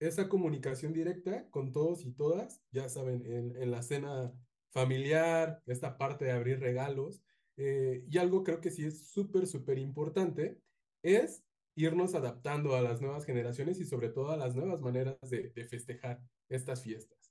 esa 0.00 0.28
comunicación 0.28 0.92
directa 0.92 1.48
con 1.50 1.72
todos 1.72 2.04
y 2.04 2.12
todas, 2.12 2.62
ya 2.72 2.88
saben, 2.88 3.24
en, 3.26 3.56
en 3.56 3.70
la 3.70 3.82
cena 3.82 4.32
familiar, 4.72 5.62
esta 5.66 5.96
parte 5.98 6.24
de 6.24 6.32
abrir 6.32 6.60
regalos. 6.60 7.22
Eh, 7.56 8.04
y 8.08 8.18
algo 8.18 8.42
creo 8.44 8.60
que 8.60 8.70
sí 8.70 8.84
es 8.84 9.10
súper, 9.10 9.46
súper 9.46 9.78
importante 9.78 10.58
es 11.02 11.44
irnos 11.76 12.14
adaptando 12.14 12.74
a 12.74 12.82
las 12.82 13.00
nuevas 13.00 13.24
generaciones 13.24 13.78
y 13.80 13.84
sobre 13.84 14.08
todo 14.08 14.30
a 14.30 14.36
las 14.36 14.56
nuevas 14.56 14.80
maneras 14.82 15.18
de, 15.30 15.50
de 15.50 15.64
festejar 15.64 16.20
estas 16.48 16.82
fiestas. 16.82 17.21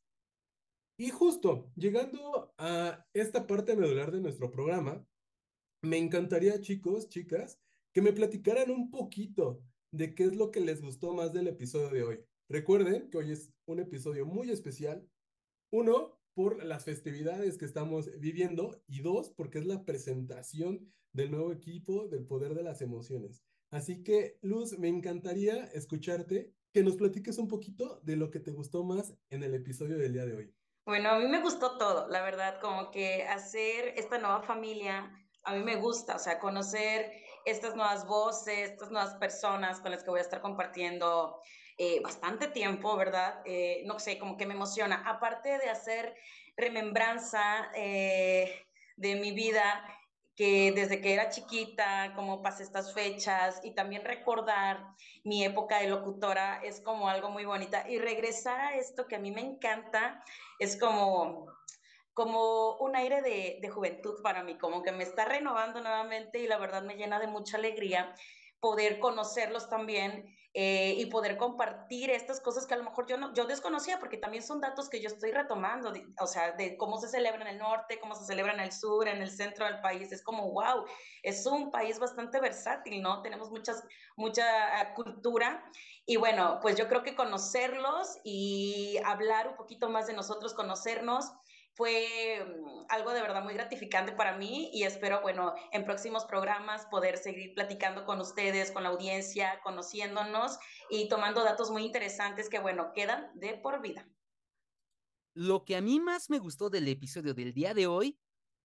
Y 1.02 1.10
justo 1.10 1.72
llegando 1.76 2.54
a 2.60 3.08
esta 3.16 3.48
parte 3.48 3.76
medular 3.76 4.12
de 4.12 4.22
nuestro 4.22 4.52
programa, 4.52 5.04
me 5.82 5.98
encantaría, 5.98 6.62
chicos, 6.62 7.10
chicas, 7.10 7.60
que 7.92 8.04
me 8.04 8.14
platicaran 8.14 8.70
un 8.70 8.92
poquito 8.92 9.64
de 9.92 10.14
qué 10.14 10.26
es 10.26 10.36
lo 10.36 10.52
que 10.52 10.60
les 10.60 10.80
gustó 10.80 11.12
más 11.16 11.34
del 11.34 11.48
episodio 11.48 11.90
de 11.90 12.04
hoy. 12.04 12.20
Recuerden 12.48 13.10
que 13.10 13.18
hoy 13.18 13.32
es 13.32 13.52
un 13.66 13.80
episodio 13.80 14.28
muy 14.28 14.52
especial. 14.52 15.10
Uno, 15.72 16.20
por 16.36 16.64
las 16.64 16.86
festividades 16.86 17.58
que 17.58 17.66
estamos 17.66 18.12
viviendo 18.20 18.84
y 18.86 19.02
dos, 19.02 19.32
porque 19.32 19.58
es 19.58 19.66
la 19.66 19.84
presentación 19.84 20.94
del 21.14 21.32
nuevo 21.32 21.52
equipo 21.52 22.10
del 22.10 22.28
poder 22.28 22.54
de 22.54 22.62
las 22.62 22.80
emociones. 22.84 23.42
Así 23.72 24.04
que, 24.04 24.38
Luz, 24.44 24.78
me 24.78 24.90
encantaría 24.90 25.66
escucharte, 25.74 26.54
que 26.72 26.84
nos 26.84 26.96
platiques 26.96 27.40
un 27.40 27.48
poquito 27.48 28.02
de 28.04 28.18
lo 28.18 28.30
que 28.30 28.40
te 28.40 28.52
gustó 28.52 28.84
más 28.84 29.16
en 29.32 29.42
el 29.42 29.56
episodio 29.56 29.98
del 29.98 30.14
día 30.14 30.28
de 30.28 30.36
hoy. 30.36 30.54
Bueno, 30.86 31.12
a 31.12 31.20
mí 31.20 31.28
me 31.28 31.42
gustó 31.42 31.78
todo, 31.78 32.08
la 32.08 32.22
verdad, 32.24 32.60
como 32.60 32.90
que 32.90 33.24
hacer 33.28 33.94
esta 33.98 34.18
nueva 34.18 34.42
familia, 34.42 35.12
a 35.44 35.54
mí 35.54 35.64
me 35.64 35.76
gusta, 35.76 36.16
o 36.16 36.20
sea, 36.20 36.40
conocer 36.40 37.12
estas 37.46 37.76
nuevas 37.76 38.08
voces, 38.08 38.72
estas 38.72 38.90
nuevas 38.90 39.14
personas 39.16 39.80
con 39.80 39.92
las 39.92 40.04
que 40.04 40.10
voy 40.10 40.20
a 40.20 40.24
estar 40.24 40.42
compartiendo 40.42 41.40
eh, 41.78 42.00
bastante 42.02 42.48
tiempo, 42.48 42.98
¿verdad? 42.98 43.42
Eh, 43.46 43.84
no 43.86 44.00
sé, 44.00 44.18
como 44.18 44.38
que 44.38 44.48
me 44.48 44.56
emociona. 44.56 45.04
Aparte 45.06 45.58
de 45.60 45.70
hacer 45.70 46.16
remembranza 46.58 47.72
eh, 47.76 48.66
de 48.98 49.16
mi 49.16 49.32
vida, 49.32 49.84
que 50.36 50.72
desde 50.72 51.02
que 51.02 51.14
era 51.14 51.30
chiquita, 51.30 52.14
cómo 52.16 52.42
pasé 52.42 52.64
estas 52.64 52.94
fechas 52.94 53.60
y 53.64 53.72
también 53.72 54.04
recordar 54.06 54.86
mi 55.24 55.44
época 55.44 55.80
de 55.80 55.88
locutora 55.88 56.62
es 56.64 56.82
como 56.82 57.10
algo 57.10 57.30
muy 57.30 57.46
bonita. 57.46 57.90
Y 57.90 58.00
regresar 58.00 58.60
a 58.60 58.76
esto 58.76 59.08
que 59.08 59.16
a 59.16 59.20
mí 59.20 59.32
me 59.32 59.42
encanta 59.42 60.24
es 60.60 60.80
como 60.80 61.48
como 62.14 62.76
un 62.80 62.98
aire 62.98 63.22
de, 63.22 63.60
de, 63.62 63.70
juventud 63.70 64.22
para 64.22 64.44
mí, 64.44 64.58
como 64.58 64.84
que 64.84 64.92
me 64.92 65.04
está 65.04 65.24
renovando 65.24 65.80
nuevamente 65.80 66.40
y 66.40 66.48
la 66.48 66.58
verdad 66.58 66.84
me 66.84 66.96
llena 66.96 67.20
de 67.22 67.28
mucha 67.28 67.56
alegría 67.56 68.14
poder 68.60 69.00
conocerlos 69.00 69.70
también 69.70 70.36
eh, 70.54 70.96
y 70.98 71.06
poder 71.06 71.38
compartir 71.38 72.10
estas 72.10 72.42
cosas 72.42 72.68
que 72.68 72.74
a 72.74 72.78
lo 72.78 72.84
mejor 72.84 73.08
yo, 73.08 73.16
no, 73.16 73.34
yo 73.34 73.46
desconocía, 73.46 74.00
porque 74.00 74.18
también 74.18 74.44
son 74.44 74.60
datos 74.60 74.90
que 74.90 75.00
yo 75.00 75.08
estoy 75.08 75.32
retomando, 75.32 75.94
o 76.20 76.28
sea, 76.28 76.52
de 76.52 76.76
cómo 76.76 77.00
se 77.00 77.08
celebra 77.08 77.42
en 77.42 77.48
el 77.48 77.58
norte, 77.58 78.00
cómo 78.02 78.16
se 78.16 78.26
celebra 78.26 78.54
en 78.54 78.60
el 78.60 78.74
sur, 78.74 79.08
en 79.08 79.22
el 79.22 79.32
centro 79.32 79.66
del 79.66 79.80
país. 79.80 80.12
Es 80.12 80.22
como, 80.22 80.52
wow, 80.52 80.86
es 81.24 81.46
un 81.46 81.72
país 81.72 82.00
bastante 82.00 82.42
versátil, 82.42 83.02
¿no? 83.02 83.22
Tenemos 83.22 83.50
muchas, 83.50 83.82
mucha 84.18 84.44
ah, 84.80 84.94
cultura. 84.94 85.64
Y 86.06 86.18
bueno, 86.18 86.60
pues 86.62 86.76
yo 86.76 86.90
creo 86.90 87.04
que 87.04 87.16
conocerlos 87.16 88.18
y 88.26 88.98
hablar 89.06 89.48
un 89.48 89.56
poquito 89.56 89.90
más 89.90 90.08
de 90.08 90.14
nosotros, 90.14 90.54
conocernos, 90.54 91.32
fue 91.74 92.46
mm, 92.46 92.86
algo 92.90 93.12
de 93.12 93.22
verdad 93.22 93.44
muy 93.44 93.54
gratificante 93.54 94.12
para 94.12 94.38
mí 94.38 94.70
y 94.74 94.84
espero, 94.84 95.22
bueno, 95.22 95.54
en 95.72 95.86
próximos 95.86 96.26
programas 96.26 96.86
poder 96.88 97.18
seguir 97.18 97.54
platicando 97.54 98.06
con 98.06 98.20
ustedes, 98.20 98.72
con 98.72 98.84
la 98.84 98.90
audiencia, 98.90 99.60
conociéndonos 99.64 100.60
y 100.90 101.08
tomando 101.08 101.44
datos 101.44 101.72
muy 101.72 101.86
interesantes 101.86 102.50
que, 102.50 102.60
bueno, 102.60 102.92
quedan 102.94 103.32
de 103.36 103.56
por 103.56 103.82
vida. 103.82 104.08
Lo 105.34 105.64
que 105.64 105.78
a 105.78 105.82
mí 105.82 106.00
más 106.00 106.30
me 106.30 106.40
gustó 106.40 106.70
del 106.70 106.88
episodio 106.88 107.34
del 107.34 107.54
día 107.54 107.74
de 107.74 107.88
hoy, 107.88 108.20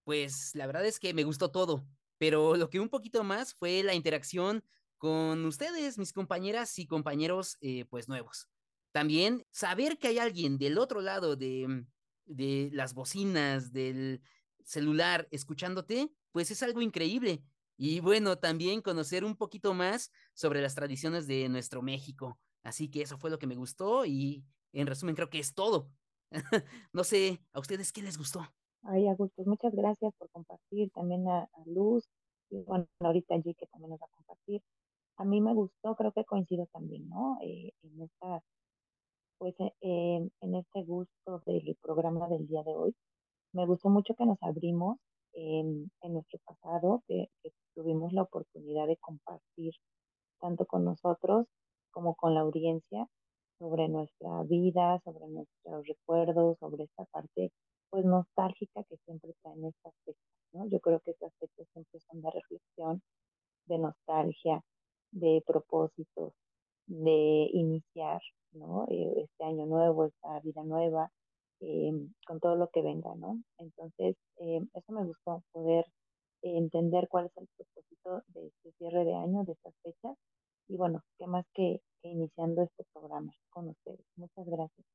pues 0.04 0.54
la 0.54 0.66
verdad 0.66 0.84
es 0.84 0.98
que 0.98 1.14
me 1.14 1.22
gustó 1.22 1.50
todo, 1.50 1.86
pero 2.18 2.56
lo 2.56 2.70
que 2.70 2.80
un 2.80 2.88
poquito 2.88 3.22
más 3.22 3.54
fue 3.54 3.82
la 3.84 3.94
interacción 3.94 4.64
con 4.98 5.44
ustedes, 5.44 5.98
mis 5.98 6.12
compañeras 6.12 6.78
y 6.78 6.86
compañeros, 6.86 7.56
eh, 7.60 7.84
pues 7.84 8.08
nuevos. 8.08 8.48
También 8.92 9.46
saber 9.52 9.98
que 9.98 10.08
hay 10.08 10.18
alguien 10.18 10.58
del 10.58 10.78
otro 10.78 11.02
lado 11.02 11.36
de, 11.36 11.68
mm, 11.68 11.86
de 12.26 12.70
las 12.72 12.94
bocinas, 12.94 13.72
del 13.72 14.22
celular, 14.64 15.28
escuchándote, 15.30 16.10
pues 16.32 16.50
es 16.50 16.62
algo 16.62 16.80
increíble. 16.80 17.42
Y 17.76 18.00
bueno, 18.00 18.38
también 18.38 18.80
conocer 18.80 19.24
un 19.24 19.36
poquito 19.36 19.74
más 19.74 20.10
sobre 20.34 20.60
las 20.60 20.74
tradiciones 20.74 21.26
de 21.26 21.48
nuestro 21.48 21.82
México. 21.82 22.38
Así 22.62 22.90
que 22.90 23.02
eso 23.02 23.18
fue 23.18 23.30
lo 23.30 23.38
que 23.38 23.46
me 23.46 23.54
gustó 23.54 24.04
y 24.06 24.44
en 24.72 24.86
resumen 24.86 25.14
creo 25.14 25.30
que 25.30 25.38
es 25.38 25.54
todo. 25.54 25.90
no 26.92 27.04
sé, 27.04 27.40
¿a 27.52 27.60
ustedes 27.60 27.92
qué 27.92 28.02
les 28.02 28.18
gustó? 28.18 28.40
Ay, 28.82 29.06
Augusto, 29.08 29.42
muchas 29.44 29.74
gracias 29.74 30.12
por 30.18 30.30
compartir 30.30 30.90
también 30.92 31.28
a, 31.28 31.48
Luz 31.66 32.08
y 32.50 32.62
bueno, 32.62 32.86
ahorita 33.00 33.34
allí 33.34 33.54
que 33.54 33.66
también 33.66 33.90
nos 33.90 34.00
va 34.00 34.06
a 34.06 34.16
compartir. 34.16 34.62
A 35.16 35.24
mí 35.24 35.40
me 35.40 35.54
gustó, 35.54 35.96
creo 35.96 36.12
que 36.12 36.24
coincido 36.24 36.66
también, 36.72 37.08
¿no? 37.08 37.38
Eh, 37.42 37.72
en 37.82 38.02
esta 38.02 38.42
pues 39.38 39.54
eh, 39.60 40.28
en 40.40 40.54
este 40.54 40.82
gusto 40.84 41.42
del 41.46 41.76
programa 41.82 42.28
del 42.28 42.46
día 42.46 42.62
de 42.62 42.74
hoy. 42.74 42.94
Me 43.52 43.66
gustó 43.66 43.88
mucho 43.88 44.14
que 44.14 44.26
nos 44.26 44.38
abrimos 44.42 44.98
en, 45.32 45.90
nuestro 46.02 46.38
pasado, 46.44 47.02
que, 47.06 47.28
tuvimos 47.74 48.12
la 48.14 48.22
oportunidad 48.22 48.86
de 48.86 48.96
compartir 48.96 49.74
tanto 50.40 50.64
con 50.64 50.84
nosotros 50.84 51.46
como 51.90 52.14
con 52.14 52.34
la 52.34 52.40
audiencia 52.40 53.06
sobre 53.58 53.88
nuestra 53.88 54.42
vida, 54.44 55.00
sobre 55.04 55.28
nuestros 55.28 55.86
recuerdos, 55.86 56.56
sobre 56.58 56.84
esta 56.84 57.04
parte 57.06 57.52
pues 57.90 58.04
nostálgica 58.04 58.82
que 58.84 58.96
siempre 59.04 59.34
traen 59.42 59.66
estas 59.66 59.92
fechas, 60.04 60.22
¿no? 60.52 60.66
Yo 60.68 60.80
creo 60.80 61.00
que 61.00 61.12
estas 61.12 61.32
fechas 61.38 61.66
siempre 61.72 62.00
son 62.00 62.22
de 62.22 62.30
reflexión, 62.30 63.02
de 63.66 63.78
nostalgia, 63.78 64.62
de 65.12 65.42
propósitos, 65.46 66.32
de 66.86 67.48
iniciar 67.52 68.20
¿no? 68.52 68.86
Eh, 68.88 69.24
este 69.24 69.44
año 69.44 69.66
nuevo, 69.66 70.06
esta 70.06 70.40
vida 70.40 70.62
nueva, 70.64 71.10
eh, 71.60 71.92
con 72.26 72.40
todo 72.40 72.56
lo 72.56 72.68
que 72.70 72.82
venga, 72.82 73.14
¿no? 73.16 73.42
Entonces, 73.58 74.16
eh, 74.38 74.60
eso 74.74 74.92
me 74.92 75.04
gustó, 75.04 75.42
poder 75.52 75.86
entender 76.42 77.08
cuál 77.08 77.26
es 77.26 77.36
el 77.36 77.48
propósito 77.56 78.22
de 78.28 78.46
este 78.46 78.72
cierre 78.78 79.04
de 79.04 79.14
año, 79.14 79.44
de 79.44 79.52
estas 79.52 79.74
fechas, 79.82 80.16
y 80.68 80.76
bueno, 80.76 81.02
qué 81.18 81.26
más 81.26 81.46
que, 81.54 81.80
que 82.02 82.08
iniciando 82.08 82.62
este 82.62 82.84
programa 82.92 83.32
con 83.50 83.68
ustedes. 83.68 84.04
Muchas 84.16 84.46
gracias. 84.46 84.86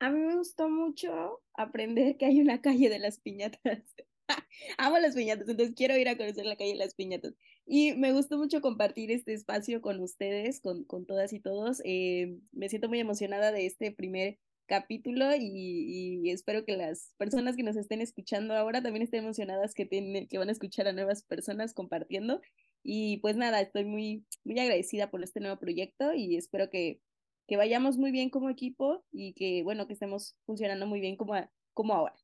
A 0.00 0.10
mí 0.10 0.20
me 0.20 0.36
gustó 0.36 0.68
mucho 0.68 1.40
aprender 1.54 2.16
que 2.16 2.26
hay 2.26 2.40
una 2.40 2.60
calle 2.60 2.88
de 2.88 2.98
las 2.98 3.18
piñatas. 3.18 3.60
Amo 4.78 4.98
las 4.98 5.14
piñatas, 5.14 5.48
entonces 5.48 5.74
quiero 5.74 5.96
ir 5.96 6.08
a 6.08 6.16
conocer 6.16 6.46
la 6.46 6.56
calle 6.56 6.72
de 6.72 6.78
las 6.78 6.94
piñatas. 6.94 7.34
Y 7.66 7.94
me 7.94 8.12
gustó 8.12 8.38
mucho 8.38 8.60
compartir 8.60 9.10
este 9.10 9.34
espacio 9.34 9.80
con 9.82 10.00
ustedes, 10.00 10.60
con, 10.60 10.84
con 10.84 11.06
todas 11.06 11.32
y 11.32 11.40
todos. 11.40 11.80
Eh, 11.84 12.38
me 12.52 12.68
siento 12.68 12.88
muy 12.88 13.00
emocionada 13.00 13.52
de 13.52 13.66
este 13.66 13.92
primer 13.92 14.38
capítulo 14.66 15.34
y, 15.34 16.22
y, 16.24 16.30
espero 16.30 16.64
que 16.64 16.76
las 16.76 17.14
personas 17.16 17.56
que 17.56 17.62
nos 17.62 17.76
estén 17.76 18.02
escuchando 18.02 18.54
ahora 18.54 18.82
también 18.82 19.02
estén 19.02 19.24
emocionadas 19.24 19.74
que, 19.74 19.86
tienen, 19.86 20.28
que 20.28 20.38
van 20.38 20.50
a 20.50 20.52
escuchar 20.52 20.86
a 20.86 20.92
nuevas 20.92 21.24
personas 21.24 21.72
compartiendo. 21.74 22.40
Y 22.82 23.18
pues 23.18 23.36
nada, 23.36 23.60
estoy 23.60 23.84
muy, 23.86 24.26
muy 24.44 24.58
agradecida 24.58 25.10
por 25.10 25.22
este 25.22 25.40
nuevo 25.40 25.58
proyecto 25.58 26.14
y 26.14 26.36
espero 26.36 26.70
que, 26.70 27.00
que 27.46 27.56
vayamos 27.56 27.96
muy 27.96 28.12
bien 28.12 28.30
como 28.30 28.50
equipo 28.50 29.04
y 29.10 29.32
que, 29.32 29.62
bueno, 29.62 29.86
que 29.86 29.94
estemos 29.94 30.36
funcionando 30.44 30.86
muy 30.86 31.00
bien 31.00 31.16
como, 31.16 31.34
como 31.74 31.94
ahora. 31.94 32.14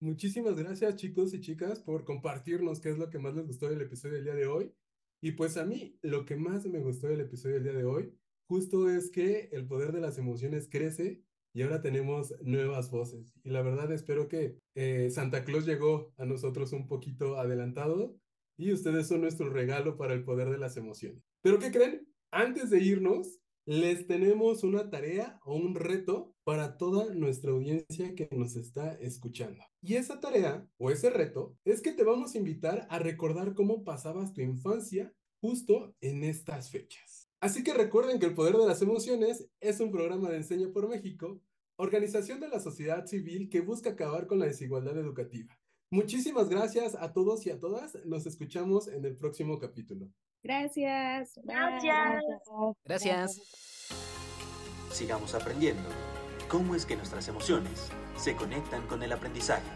Muchísimas 0.00 0.54
gracias 0.54 0.94
chicos 0.94 1.34
y 1.34 1.40
chicas 1.40 1.80
por 1.80 2.04
compartirnos 2.04 2.78
qué 2.78 2.90
es 2.90 2.98
lo 2.98 3.10
que 3.10 3.18
más 3.18 3.34
les 3.34 3.46
gustó 3.46 3.68
del 3.68 3.80
episodio 3.80 4.14
del 4.14 4.24
día 4.24 4.34
de 4.34 4.46
hoy. 4.46 4.72
Y 5.20 5.32
pues 5.32 5.56
a 5.56 5.64
mí 5.64 5.98
lo 6.02 6.24
que 6.24 6.36
más 6.36 6.64
me 6.66 6.78
gustó 6.78 7.08
del 7.08 7.20
episodio 7.20 7.56
del 7.56 7.64
día 7.64 7.72
de 7.72 7.84
hoy 7.84 8.14
justo 8.48 8.88
es 8.88 9.10
que 9.10 9.48
el 9.50 9.66
poder 9.66 9.90
de 9.90 10.00
las 10.00 10.16
emociones 10.16 10.68
crece 10.70 11.22
y 11.52 11.62
ahora 11.62 11.82
tenemos 11.82 12.32
nuevas 12.42 12.92
voces. 12.92 13.34
Y 13.42 13.50
la 13.50 13.62
verdad 13.62 13.90
espero 13.90 14.28
que 14.28 14.56
eh, 14.76 15.10
Santa 15.10 15.44
Claus 15.44 15.66
llegó 15.66 16.12
a 16.16 16.24
nosotros 16.24 16.72
un 16.72 16.86
poquito 16.86 17.36
adelantado 17.36 18.16
y 18.56 18.72
ustedes 18.72 19.08
son 19.08 19.22
nuestro 19.22 19.50
regalo 19.50 19.96
para 19.96 20.14
el 20.14 20.22
poder 20.22 20.48
de 20.48 20.58
las 20.58 20.76
emociones. 20.76 21.24
Pero 21.42 21.58
¿qué 21.58 21.72
creen? 21.72 22.06
Antes 22.30 22.70
de 22.70 22.80
irnos, 22.80 23.40
les 23.68 24.06
tenemos 24.06 24.64
una 24.64 24.88
tarea 24.88 25.38
o 25.44 25.54
un 25.54 25.74
reto 25.74 26.34
para 26.42 26.78
toda 26.78 27.12
nuestra 27.12 27.50
audiencia 27.50 28.14
que 28.14 28.26
nos 28.32 28.56
está 28.56 28.94
escuchando. 28.94 29.62
Y 29.82 29.96
esa 29.96 30.20
tarea 30.20 30.66
o 30.78 30.90
ese 30.90 31.10
reto 31.10 31.54
es 31.66 31.82
que 31.82 31.92
te 31.92 32.02
vamos 32.02 32.34
a 32.34 32.38
invitar 32.38 32.86
a 32.88 32.98
recordar 32.98 33.52
cómo 33.52 33.84
pasabas 33.84 34.32
tu 34.32 34.40
infancia 34.40 35.12
justo 35.42 35.94
en 36.00 36.24
estas 36.24 36.70
fechas. 36.70 37.28
Así 37.40 37.62
que 37.62 37.74
recuerden 37.74 38.18
que 38.18 38.24
El 38.24 38.34
Poder 38.34 38.56
de 38.56 38.66
las 38.66 38.80
Emociones 38.80 39.50
es 39.60 39.80
un 39.80 39.90
programa 39.90 40.30
de 40.30 40.38
Enseña 40.38 40.72
por 40.72 40.88
México, 40.88 41.38
organización 41.76 42.40
de 42.40 42.48
la 42.48 42.60
sociedad 42.60 43.04
civil 43.04 43.50
que 43.50 43.60
busca 43.60 43.90
acabar 43.90 44.26
con 44.26 44.38
la 44.38 44.46
desigualdad 44.46 44.96
educativa. 44.96 45.60
Muchísimas 45.90 46.48
gracias 46.48 46.94
a 46.94 47.12
todos 47.12 47.44
y 47.44 47.50
a 47.50 47.60
todas. 47.60 47.98
Nos 48.06 48.24
escuchamos 48.24 48.88
en 48.88 49.04
el 49.04 49.14
próximo 49.18 49.58
capítulo. 49.58 50.10
Gracias. 50.42 51.38
Gracias. 51.44 52.22
Gracias. 52.84 53.98
Sigamos 54.90 55.34
aprendiendo 55.34 55.88
cómo 56.48 56.74
es 56.74 56.86
que 56.86 56.96
nuestras 56.96 57.28
emociones 57.28 57.90
se 58.16 58.34
conectan 58.34 58.86
con 58.86 59.02
el 59.02 59.12
aprendizaje. 59.12 59.68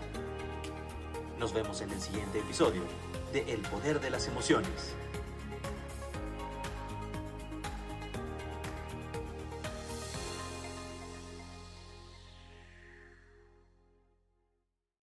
Nos 1.38 1.52
vemos 1.52 1.80
en 1.80 1.90
el 1.90 2.00
siguiente 2.00 2.38
episodio 2.38 2.82
de 3.32 3.52
El 3.52 3.60
Poder 3.62 4.00
de 4.00 4.10
las 4.10 4.28
Emociones. 4.28 4.94